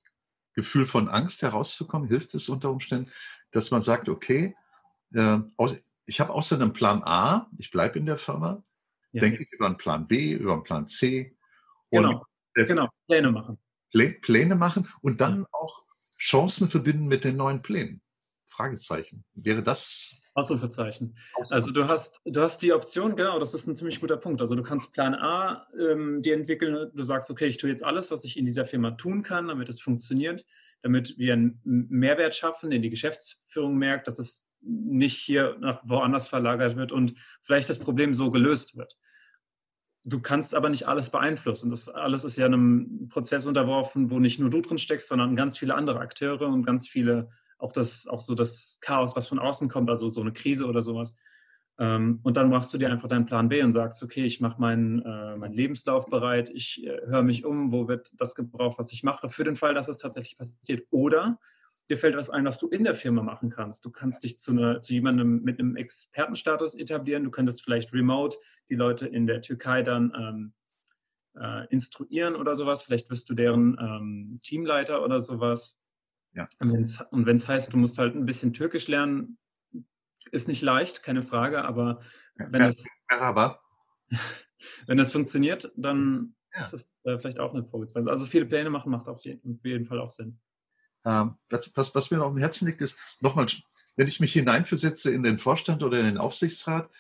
Gefühl 0.53 0.87
von 0.87 1.09
Angst 1.09 1.43
herauszukommen? 1.43 2.09
Hilft 2.09 2.35
es 2.35 2.49
unter 2.49 2.71
Umständen, 2.71 3.11
dass 3.57 3.71
man 3.71 3.83
sagt, 3.83 4.09
okay, 4.09 4.55
äh, 5.15 5.39
ich 6.05 6.21
habe 6.21 6.33
außer 6.33 6.57
einem 6.57 6.73
Plan 6.73 7.03
A, 7.05 7.49
ich 7.59 7.71
bleibe 7.71 7.99
in 7.99 8.07
der 8.07 8.19
Firma, 8.19 8.63
ja. 9.13 9.23
denke 9.23 9.43
ich 9.43 9.53
über 9.53 9.67
einen 9.67 9.79
Plan 9.79 10.07
B, 10.07 10.33
über 10.33 10.53
einen 10.53 10.63
Plan 10.63 10.87
C. 10.87 11.37
Genau, 11.91 12.11
und, 12.11 12.23
äh, 12.55 12.67
genau. 12.67 12.89
Pläne 13.07 13.33
machen. 13.33 13.59
Pläne 14.21 14.57
machen 14.57 14.87
und 15.01 15.21
dann 15.21 15.41
ja. 15.41 15.47
auch 15.53 15.85
Chancen 16.19 16.69
verbinden 16.69 17.07
mit 17.07 17.25
den 17.25 17.37
neuen 17.37 17.63
Plänen. 17.63 18.03
Fragezeichen. 18.47 19.25
Wäre 19.35 19.63
das 19.63 20.21
Ausrufezeichen. 20.35 21.17
Also 21.49 21.71
du 21.71 21.89
hast, 21.89 22.21
du 22.27 22.43
hast 22.43 22.61
die 22.61 22.75
Option, 22.75 23.17
genau, 23.17 23.39
das 23.39 23.55
ist 23.55 23.67
ein 23.67 23.75
ziemlich 23.75 24.01
guter 24.01 24.19
Punkt. 24.19 24.43
Also 24.43 24.55
du 24.55 24.63
kannst 24.63 24.93
Plan 24.93 25.15
A 25.15 25.67
ähm, 25.79 26.21
dir 26.21 26.35
entwickeln, 26.35 26.91
du 26.95 27.03
sagst, 27.05 27.31
okay, 27.31 27.47
ich 27.47 27.57
tue 27.57 27.71
jetzt 27.71 27.83
alles, 27.83 28.11
was 28.11 28.25
ich 28.25 28.37
in 28.37 28.45
dieser 28.45 28.67
Firma 28.67 28.91
tun 28.93 29.23
kann, 29.23 29.49
damit 29.49 29.71
es 29.71 29.81
funktioniert, 29.81 30.45
damit 30.87 31.19
wir 31.19 31.33
einen 31.33 31.61
Mehrwert 31.65 32.37
schaffen, 32.37 32.71
den 32.71 32.81
die 32.81 32.91
Geschäftsführung 32.91 33.77
merkt, 33.77 34.07
dass 34.07 34.21
es 34.21 34.49
nicht 34.61 35.17
hier 35.17 35.57
nach 35.61 35.81
woanders 35.85 36.29
verlagert 36.29 36.77
wird 36.77 36.93
und 36.93 37.15
vielleicht 37.43 37.69
das 37.69 37.81
Problem 37.81 38.15
so 38.15 38.31
gelöst 38.31 38.77
wird. 38.77 38.97
Du 40.05 40.21
kannst 40.21 40.55
aber 40.55 40.71
nicht 40.71 40.87
alles 40.87 41.11
beeinflussen. 41.11 41.71
Das 41.71 41.89
alles 41.89 42.23
ist 42.23 42.37
ja 42.39 42.47
einem 42.47 43.09
Prozess 43.09 43.49
unterworfen, 43.49 44.11
wo 44.11 44.21
nicht 44.21 44.39
nur 44.39 44.49
du 44.49 44.61
drin 44.61 44.79
steckst, 44.79 45.09
sondern 45.09 45.35
ganz 45.35 45.59
viele 45.59 45.75
andere 45.75 45.99
Akteure 45.99 46.47
und 46.47 46.65
ganz 46.65 46.87
viele 46.87 47.31
auch 47.59 47.73
das, 47.73 48.07
auch 48.07 48.21
so 48.21 48.37
das 48.37 48.79
Chaos, 48.81 49.17
was 49.17 49.27
von 49.27 49.41
außen 49.41 49.69
kommt, 49.69 49.91
also 49.91 50.09
so 50.09 50.21
eine 50.21 50.33
Krise 50.33 50.67
oder 50.67 50.83
sowas. 50.83 51.17
Ähm, 51.79 52.21
und 52.23 52.37
dann 52.37 52.49
machst 52.49 52.73
du 52.73 52.79
dir 52.79 52.91
einfach 52.91 53.09
deinen 53.09 53.27
Plan 53.27 53.49
B 53.49 53.63
und 53.63 53.73
sagst, 53.73 54.03
okay, 54.03 54.25
ich 54.25 54.41
mache 54.41 54.61
meinen, 54.61 55.03
äh, 55.03 55.37
meinen 55.37 55.53
Lebenslauf 55.53 56.07
bereit, 56.07 56.51
ich 56.51 56.87
äh, 56.87 57.01
höre 57.07 57.23
mich 57.23 57.45
um, 57.45 57.71
wo 57.71 57.87
wird 57.87 58.13
das 58.19 58.35
gebraucht, 58.35 58.79
was 58.79 58.93
ich 58.93 59.03
mache, 59.03 59.29
für 59.29 59.45
den 59.45 59.57
Fall, 59.57 59.75
dass 59.75 59.89
es 59.89 59.99
tatsächlich 59.99 60.39
passiert. 60.39 60.87
Oder 60.91 61.39
dir 61.91 61.99
fällt 61.99 62.17
was 62.17 62.31
ein, 62.31 62.45
was 62.45 62.59
du 62.59 62.69
in 62.69 62.85
der 62.85 62.95
Firma 62.95 63.23
machen 63.23 63.51
kannst. 63.51 63.85
Du 63.85 63.91
kannst 63.91 64.25
dich 64.25 64.39
zu, 64.39 64.53
einer, 64.53 64.81
zu 64.81 64.95
jemandem 64.95 65.43
mit 65.43 65.61
einem 65.61 65.77
Expertenstatus 65.77 66.75
etablieren. 66.75 67.25
Du 67.25 67.31
könntest 67.31 67.63
vielleicht 67.63 67.93
remote 67.93 68.39
die 68.71 68.75
Leute 68.75 69.07
in 69.07 69.27
der 69.27 69.43
Türkei 69.43 69.83
dann 69.83 70.13
ähm, 70.17 70.53
äh, 71.39 71.67
instruieren 71.69 72.35
oder 72.37 72.57
sowas. 72.57 72.83
Vielleicht 72.83 73.11
wirst 73.11 73.29
du 73.29 73.35
deren 73.35 73.77
ähm, 73.79 74.39
Teamleiter 74.43 75.05
oder 75.05 75.21
sowas. 75.21 75.81
Ja. 76.33 76.49
Und 76.59 77.27
wenn 77.27 77.37
es 77.37 77.49
heißt, 77.49 77.73
du 77.73 77.77
musst 77.77 77.99
halt 77.99 78.15
ein 78.15 78.27
bisschen 78.27 78.53
Türkisch 78.53 78.89
lernen, 78.89 79.39
ist 80.33 80.49
nicht 80.49 80.63
leicht, 80.63 81.03
keine 81.03 81.23
Frage, 81.23 81.65
aber 81.65 82.01
wenn, 82.37 82.63
ja, 82.63 82.71
es, 82.71 82.87
aber. 83.09 83.61
wenn 84.87 84.99
es 84.99 85.13
funktioniert, 85.13 85.71
dann 85.77 86.35
ja. 86.55 86.63
ist 86.63 86.73
es 86.73 86.91
äh, 87.05 87.19
vielleicht 87.19 87.39
auch 87.39 87.55
eine 87.55 87.65
Vorgehensweise. 87.65 88.11
Also 88.11 88.27
viele 88.27 88.47
Pläne 88.47 88.71
machen 88.71 88.91
macht 88.91 89.09
auf 89.09 89.25
jeden, 89.25 89.59
auf 89.59 89.65
jeden 89.65 89.87
Fall 89.87 90.01
auch 90.01 90.11
Sinn. 90.11 90.39
ähm, 91.05 91.37
was, 91.49 91.71
was, 91.75 91.95
was 91.95 92.11
mir 92.11 92.19
noch 92.19 92.27
am 92.27 92.39
Herzen 92.39 92.67
liegt, 92.67 92.81
ist 92.83 92.99
nochmal, 93.21 93.47
wenn 93.97 94.09
ich 94.09 94.21
mich 94.21 94.33
hineinversetze 94.33 95.13
in 95.13 95.23
den 95.23 95.39
Vorstand 95.39 95.83
oder 95.83 95.99
in 96.01 96.07
den 96.07 96.19
Aufsichtsrat 96.19 96.91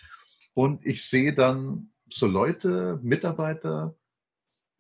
und 0.55 0.87
ich 0.87 1.05
sehe 1.05 1.35
dann 1.35 1.93
so 2.09 2.27
Leute, 2.27 2.99
Mitarbeiter, 3.03 3.97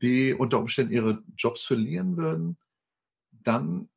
die 0.02 0.34
unter 0.34 0.58
Umständen 0.58 0.92
ihre 0.92 1.22
Jobs 1.36 1.64
verlieren 1.64 2.16
würden, 2.16 2.58
dann, 3.30 3.88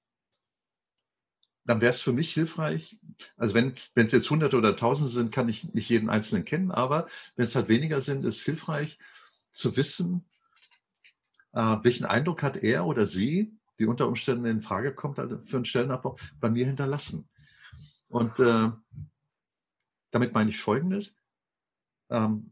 dann 1.69 1.81
wäre 1.81 1.93
es 1.93 2.01
für 2.01 2.13
mich 2.13 2.33
hilfreich. 2.33 2.99
Also 3.37 3.53
wenn 3.53 3.75
es 3.93 4.11
jetzt 4.11 4.27
Hunderte 4.31 4.57
oder 4.57 4.75
Tausende 4.75 5.11
sind, 5.11 5.31
kann 5.31 5.47
ich 5.47 5.71
nicht 5.75 5.87
jeden 5.87 6.09
Einzelnen 6.09 6.43
kennen, 6.43 6.71
aber 6.71 7.05
wenn 7.35 7.45
es 7.45 7.55
halt 7.55 7.69
weniger 7.69 8.01
sind, 8.01 8.25
ist 8.25 8.41
hilfreich 8.41 8.97
zu 9.51 9.77
wissen, 9.77 10.25
äh, 11.51 11.77
welchen 11.83 12.05
Eindruck 12.05 12.41
hat 12.41 12.57
er 12.57 12.87
oder 12.87 13.05
sie, 13.05 13.55
die 13.77 13.85
unter 13.85 14.07
Umständen 14.07 14.45
in 14.45 14.63
Frage 14.63 14.95
kommt 14.95 15.19
also 15.19 15.37
für 15.43 15.57
einen 15.57 15.65
Stellenabbau, 15.65 16.17
bei 16.39 16.49
mir 16.49 16.65
hinterlassen. 16.65 17.29
Und 18.07 18.39
äh, 18.39 18.71
damit 20.09 20.33
meine 20.33 20.49
ich 20.49 20.59
Folgendes. 20.59 21.15
Ähm, 22.09 22.51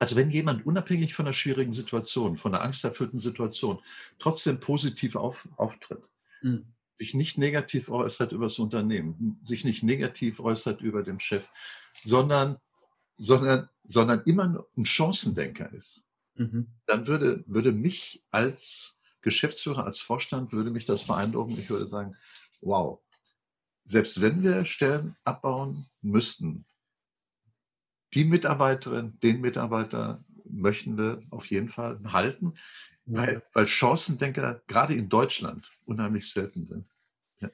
also 0.00 0.16
wenn 0.16 0.32
jemand 0.32 0.66
unabhängig 0.66 1.14
von 1.14 1.26
einer 1.26 1.32
schwierigen 1.32 1.72
Situation, 1.72 2.36
von 2.36 2.52
einer 2.52 2.64
angsterfüllten 2.64 3.20
Situation, 3.20 3.80
trotzdem 4.18 4.58
positiv 4.58 5.14
auf, 5.14 5.48
auftritt, 5.56 6.02
mhm. 6.42 6.74
Sich 6.98 7.14
nicht 7.14 7.38
negativ 7.38 7.90
äußert 7.90 8.32
über 8.32 8.46
das 8.46 8.58
Unternehmen, 8.58 9.40
sich 9.44 9.64
nicht 9.64 9.84
negativ 9.84 10.40
äußert 10.40 10.80
über 10.80 11.04
den 11.04 11.20
Chef, 11.20 11.48
sondern, 12.04 12.58
sondern, 13.16 13.68
sondern 13.84 14.22
immer 14.26 14.66
ein 14.76 14.84
Chancendenker 14.84 15.72
ist, 15.72 16.04
mhm. 16.34 16.66
dann 16.86 17.06
würde, 17.06 17.44
würde 17.46 17.70
mich 17.70 18.24
als 18.30 19.00
Geschäftsführer, 19.22 19.84
als 19.86 20.00
Vorstand, 20.00 20.52
würde 20.52 20.70
mich 20.72 20.86
das 20.86 21.04
beeindrucken. 21.04 21.56
Ich 21.56 21.70
würde 21.70 21.86
sagen, 21.86 22.16
wow, 22.62 23.00
selbst 23.84 24.20
wenn 24.20 24.42
wir 24.42 24.64
Stellen 24.64 25.14
abbauen 25.22 25.86
müssten, 26.02 26.64
die 28.12 28.24
Mitarbeiterin, 28.24 29.20
den 29.20 29.40
Mitarbeiter 29.40 30.24
möchten 30.44 30.98
wir 30.98 31.22
auf 31.30 31.46
jeden 31.46 31.68
Fall 31.68 32.00
halten, 32.12 32.54
weil, 33.08 33.42
weil 33.54 33.66
Chancendenker 33.66 34.62
gerade 34.66 34.94
in 34.94 35.08
Deutschland 35.08 35.70
unheimlich 35.86 36.30
selten 36.30 36.66
sind. 36.66 36.84
Ja. 37.40 37.48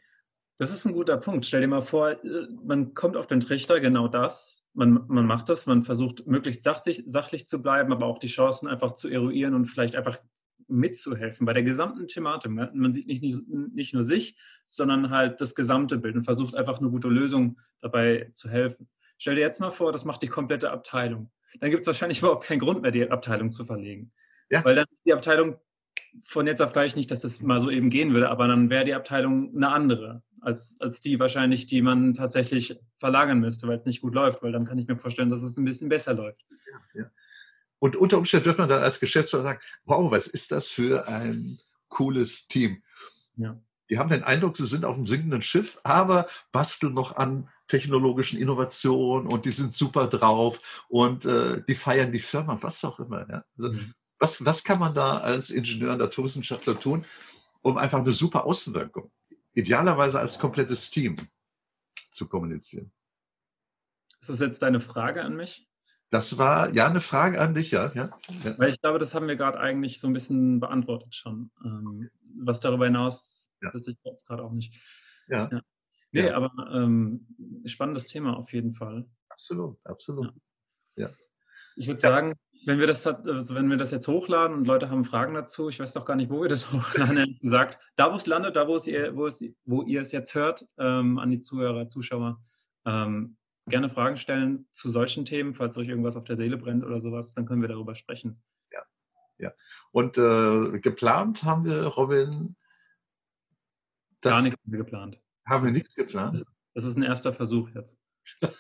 Das 0.59 0.73
ist 0.73 0.85
ein 0.85 0.93
guter 0.93 1.17
Punkt. 1.17 1.47
Stell 1.47 1.61
dir 1.61 1.69
mal 1.69 1.83
vor, 1.83 2.11
äh, 2.11 2.49
man 2.65 2.95
kommt 2.95 3.17
auf 3.17 3.27
den 3.27 3.41
Trichter, 3.41 3.81
genau 3.81 4.09
das. 4.09 4.67
Man, 4.73 5.05
man 5.07 5.27
macht 5.27 5.49
das, 5.49 5.67
man 5.67 5.85
versucht 5.85 6.27
möglichst 6.27 6.65
sachlich, 6.65 7.05
sachlich 7.07 7.47
zu 7.47 7.63
bleiben, 7.63 7.93
aber 7.93 8.07
auch 8.07 8.19
die 8.19 8.27
Chancen 8.27 8.69
einfach 8.69 8.97
zu 8.97 9.09
eruieren 9.09 9.55
und 9.55 9.67
vielleicht 9.67 9.95
einfach 9.95 10.19
mitzuhelfen 10.67 11.47
bei 11.47 11.53
der 11.53 11.63
gesamten 11.63 12.07
Thematik. 12.07 12.51
Man 12.51 12.93
sieht 12.93 13.07
nicht, 13.07 13.23
nicht, 13.23 13.47
nicht 13.49 13.95
nur 13.95 14.03
sich, 14.03 14.37
sondern 14.67 15.11
halt 15.11 15.41
das 15.41 15.55
gesamte 15.55 15.99
Bild 15.99 16.17
und 16.17 16.25
versucht 16.25 16.55
einfach 16.55 16.81
eine 16.81 16.91
gute 16.91 17.09
Lösung 17.09 17.61
dabei 17.81 18.31
zu 18.33 18.49
helfen. 18.49 18.89
Stell 19.19 19.37
dir 19.37 19.43
jetzt 19.43 19.61
mal 19.61 19.71
vor, 19.71 19.93
das 19.93 20.05
macht 20.05 20.23
die 20.23 20.29
komplette 20.29 20.71
Abteilung. 20.71 21.31
Dann 21.61 21.71
gibt 21.71 21.83
es 21.83 21.87
wahrscheinlich 21.87 22.19
überhaupt 22.19 22.45
keinen 22.45 22.59
Grund 22.59 22.83
mehr, 22.83 22.91
die 22.91 23.09
Abteilung 23.09 23.51
zu 23.51 23.65
verlegen. 23.65 24.13
Ja. 24.51 24.65
Weil 24.65 24.75
dann 24.75 24.87
ist 24.91 25.03
die 25.05 25.13
Abteilung 25.13 25.57
von 26.23 26.47
jetzt 26.47 26.63
auf 26.63 26.73
gleich 26.73 26.97
nicht, 26.97 27.11
dass 27.11 27.21
das 27.21 27.43
mal 27.43 27.61
so 27.61 27.71
eben 27.71 27.91
gehen 27.91 28.13
würde, 28.13 28.31
aber 28.31 28.47
dann 28.47 28.71
wäre 28.71 28.85
die 28.85 28.95
Abteilung 28.95 29.55
eine 29.55 29.71
andere 29.71 30.23
als, 30.41 30.77
als 30.81 31.01
die 31.01 31.19
wahrscheinlich, 31.19 31.67
die 31.67 31.83
man 31.83 32.15
tatsächlich 32.15 32.79
verlagern 32.99 33.41
müsste, 33.41 33.67
weil 33.67 33.79
es 33.79 33.87
nicht 33.87 34.03
gut 34.03 34.15
läuft, 34.15 34.43
weil 34.43 34.53
dann 34.53 34.65
kann 34.65 34.79
ich 34.79 34.87
mir 34.87 34.97
vorstellen, 34.97 35.31
dass 35.31 35.43
es 35.43 35.57
ein 35.57 35.65
bisschen 35.65 35.89
besser 35.89 36.15
läuft. 36.15 36.45
Ja, 36.51 37.03
ja. 37.03 37.11
Und 37.79 37.97
unter 37.97 38.19
Umständen 38.19 38.47
wird 38.47 38.59
man 38.59 38.69
dann 38.69 38.83
als 38.83 39.01
Geschäftsführer 39.01 39.43
sagen, 39.43 39.61
wow, 39.85 40.11
was 40.11 40.27
ist 40.27 40.53
das 40.53 40.69
für 40.69 41.09
ein 41.09 41.59
cooles 41.89 42.49
Team. 42.49 42.83
Ja. 43.37 43.59
Die 43.91 43.99
haben 43.99 44.09
den 44.09 44.23
Eindruck, 44.23 44.57
sie 44.57 44.67
sind 44.67 44.85
auf 44.85 44.97
einem 44.97 45.07
sinkenden 45.07 45.43
Schiff, 45.43 45.79
aber 45.85 46.27
basteln 46.53 46.95
noch 46.95 47.17
an 47.17 47.49
technologischen 47.69 48.39
Innovationen 48.39 49.27
und 49.27 49.45
die 49.45 49.51
sind 49.51 49.73
super 49.73 50.07
drauf 50.07 50.85
und 50.89 51.25
äh, 51.25 51.63
die 51.67 51.75
feiern 51.75 52.13
die 52.13 52.19
Firma, 52.19 52.59
was 52.61 52.85
auch 52.85 52.99
immer. 53.01 53.29
Ja? 53.29 53.45
Also, 53.57 53.73
mhm. 53.73 53.95
Was, 54.25 54.45
was 54.45 54.65
kann 54.65 54.79
man 54.79 54.95
da 54.95 55.19
als 55.19 55.51
Ingenieur 55.51 55.93
und 55.93 55.99
Naturwissenschaftler 55.99 56.81
tun, 56.81 57.05
um 57.61 57.77
einfach 57.77 57.99
eine 57.99 58.13
super 58.13 58.47
Außenwirkung, 58.47 59.11
idealerweise 59.53 60.19
als 60.19 60.39
komplettes 60.39 60.91
Team 60.91 61.17
zu 62.11 62.27
kommunizieren? 62.27 62.91
Ist 64.21 64.31
das 64.31 64.41
jetzt 64.41 64.63
deine 64.63 64.81
Frage 64.81 65.23
an 65.23 65.37
mich? 65.37 65.69
Das 66.09 66.39
war 66.39 66.71
ja 66.71 66.87
eine 66.87 67.03
Frage 67.03 67.39
an 67.39 67.53
dich, 67.53 67.73
ja. 67.73 67.93
ja, 67.95 68.19
ja. 68.45 68.59
Weil 68.59 68.71
ich 68.71 68.81
glaube, 68.81 68.99
das 68.99 69.15
haben 69.15 69.29
wir 69.29 69.37
gerade 69.37 69.61
eigentlich 69.61 70.01
so 70.01 70.07
ein 70.07 70.15
bisschen 70.15 70.59
beantwortet 70.61 71.15
schon. 71.15 71.51
Ähm, 71.63 72.09
was 72.39 72.61
darüber 72.61 72.87
hinaus, 72.87 73.51
ja. 73.61 73.75
wüsste 73.75 73.91
ich 73.91 73.99
jetzt 74.05 74.27
gerade 74.27 74.43
auch 74.43 74.53
nicht. 74.53 74.81
Ja. 75.29 75.51
ja. 75.53 75.61
Nee, 76.13 76.31
aber 76.31 76.51
ähm, 76.73 77.27
spannendes 77.67 78.07
Thema 78.07 78.37
auf 78.39 78.53
jeden 78.55 78.75
Fall. 78.75 79.07
Absolut, 79.29 79.79
absolut. 79.85 80.33
Ja. 80.97 81.11
Ich 81.77 81.89
würde 81.89 82.01
sagen, 82.01 82.35
wenn 82.67 82.79
wir, 82.79 82.87
das, 82.87 83.07
also 83.07 83.55
wenn 83.55 83.69
wir 83.69 83.77
das 83.77 83.91
jetzt 83.91 84.09
hochladen 84.09 84.57
und 84.57 84.67
Leute 84.67 84.91
haben 84.91 85.05
Fragen 85.05 85.35
dazu, 85.35 85.69
ich 85.69 85.81
weiß 85.81 85.93
doch 85.93 86.05
gar 86.05 86.17
nicht, 86.17 86.31
wo 86.31 86.43
wir 86.43 86.49
das 86.49 86.71
hochladen, 86.73 87.17
ehrlich 87.17 87.41
gesagt. 87.41 87.79
Da, 87.97 88.13
wo 88.13 88.17
es 88.17 88.27
landet, 88.27 88.57
da, 88.57 88.69
wo, 88.69 88.77
es 88.77 88.87
ihr, 88.87 89.17
wo, 89.17 89.27
es, 89.27 89.45
wo 89.65 89.83
ihr 89.83 90.01
es 90.01 90.13
jetzt 90.13 90.35
hört, 90.35 90.67
ähm, 90.79 91.19
an 91.19 91.31
die 91.31 91.41
Zuhörer, 91.41 91.89
Zuschauer, 91.89 92.41
ähm, 92.85 93.37
gerne 93.67 93.89
Fragen 93.89 94.17
stellen 94.17 94.67
zu 94.71 94.91
solchen 94.91 95.25
Themen, 95.25 95.55
falls 95.55 95.79
euch 95.79 95.89
irgendwas 95.89 96.17
auf 96.17 96.25
der 96.25 96.37
Seele 96.37 96.57
brennt 96.57 96.85
oder 96.85 97.01
sowas, 97.01 97.35
dann 97.35 97.47
können 97.47 97.63
wir 97.63 97.69
darüber 97.69 97.95
sprechen. 97.95 98.43
Ja, 98.73 98.83
ja. 99.39 99.53
Und 99.91 100.19
äh, 100.19 100.79
geplant 100.81 101.45
haben 101.45 101.65
wir, 101.65 101.85
Robin, 101.87 102.57
Gar 104.21 104.43
nichts 104.43 104.59
haben 104.63 104.73
wir 104.73 104.79
geplant. 104.79 105.21
Haben 105.47 105.65
wir 105.67 105.73
nichts 105.73 105.95
geplant? 105.95 106.35
Das, 106.35 106.45
das 106.75 106.85
ist 106.85 106.97
ein 106.97 107.03
erster 107.03 107.33
Versuch 107.33 107.69
jetzt. 107.75 107.99
wenn 108.41 108.51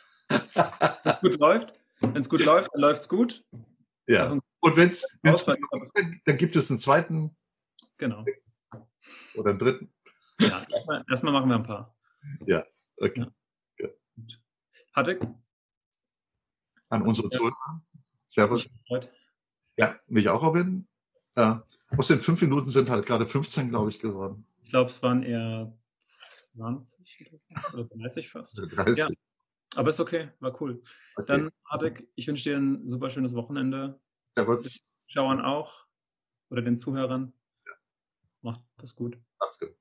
es 1.05 1.21
gut 1.21 1.38
läuft, 1.38 1.73
wenn 2.01 2.17
es 2.17 2.29
gut 2.29 2.45
läuft, 2.45 2.71
dann 2.73 2.81
läuft 2.81 3.03
es 3.03 3.09
gut. 3.09 3.45
Ja. 4.07 4.38
Und 4.61 4.77
wenn 4.77 4.88
es 4.90 5.07
dann 5.23 6.37
gibt 6.37 6.57
es 6.57 6.71
einen 6.71 6.79
zweiten. 6.79 7.37
Genau. 7.97 8.25
Oder 9.35 9.51
einen 9.51 9.59
dritten. 9.59 9.93
Ja, 10.40 10.64
erstmal, 10.69 11.05
erstmal 11.09 11.33
machen 11.33 11.49
wir 11.49 11.57
ein 11.57 11.62
paar. 11.62 11.95
Ja, 12.47 12.64
okay. 12.97 13.27
Ja. 13.79 13.88
Hatte? 14.95 15.19
An 16.88 17.03
unsere 17.03 17.29
ja. 17.31 17.38
Zuhörer. 17.38 17.83
Servus. 18.31 18.69
Ja, 19.77 19.99
mich 20.07 20.29
auch, 20.29 20.43
Robin. 20.43 20.88
Äh, 21.37 21.57
aus 21.97 22.09
den 22.09 22.19
fünf 22.19 22.40
Minuten 22.43 22.71
sind 22.71 22.90
halt 22.90 23.07
gerade 23.07 23.27
15, 23.27 23.69
glaube 23.69 23.90
ich, 23.90 24.01
geworden. 24.01 24.47
Ich 24.62 24.71
glaube, 24.71 24.90
es 24.90 25.03
waren 25.03 25.23
eher 25.23 25.77
20 26.01 27.33
oder 27.75 27.85
30 27.85 28.31
fast. 28.31 28.59
30. 28.59 28.99
Ja, 28.99 29.09
aber 29.77 29.91
ist 29.91 30.01
okay, 30.01 30.31
war 30.41 30.61
cool. 30.61 30.83
Okay. 31.17 31.27
Dann, 31.27 31.51
Adek, 31.65 32.09
ich 32.15 32.27
wünsche 32.27 32.51
dir 32.51 32.57
ein 32.57 32.87
super 32.87 33.11
schönes 33.11 33.35
Wochenende. 33.35 34.01
Servus. 34.37 34.99
Schauern 35.07 35.41
auch 35.41 35.87
oder 36.51 36.63
den 36.63 36.79
Zuhörern. 36.79 37.33
Ja. 37.67 37.73
Macht 38.43 38.63
das 38.79 38.95
gut. 38.95 39.19
Macht's 39.39 39.59
gut. 39.59 39.77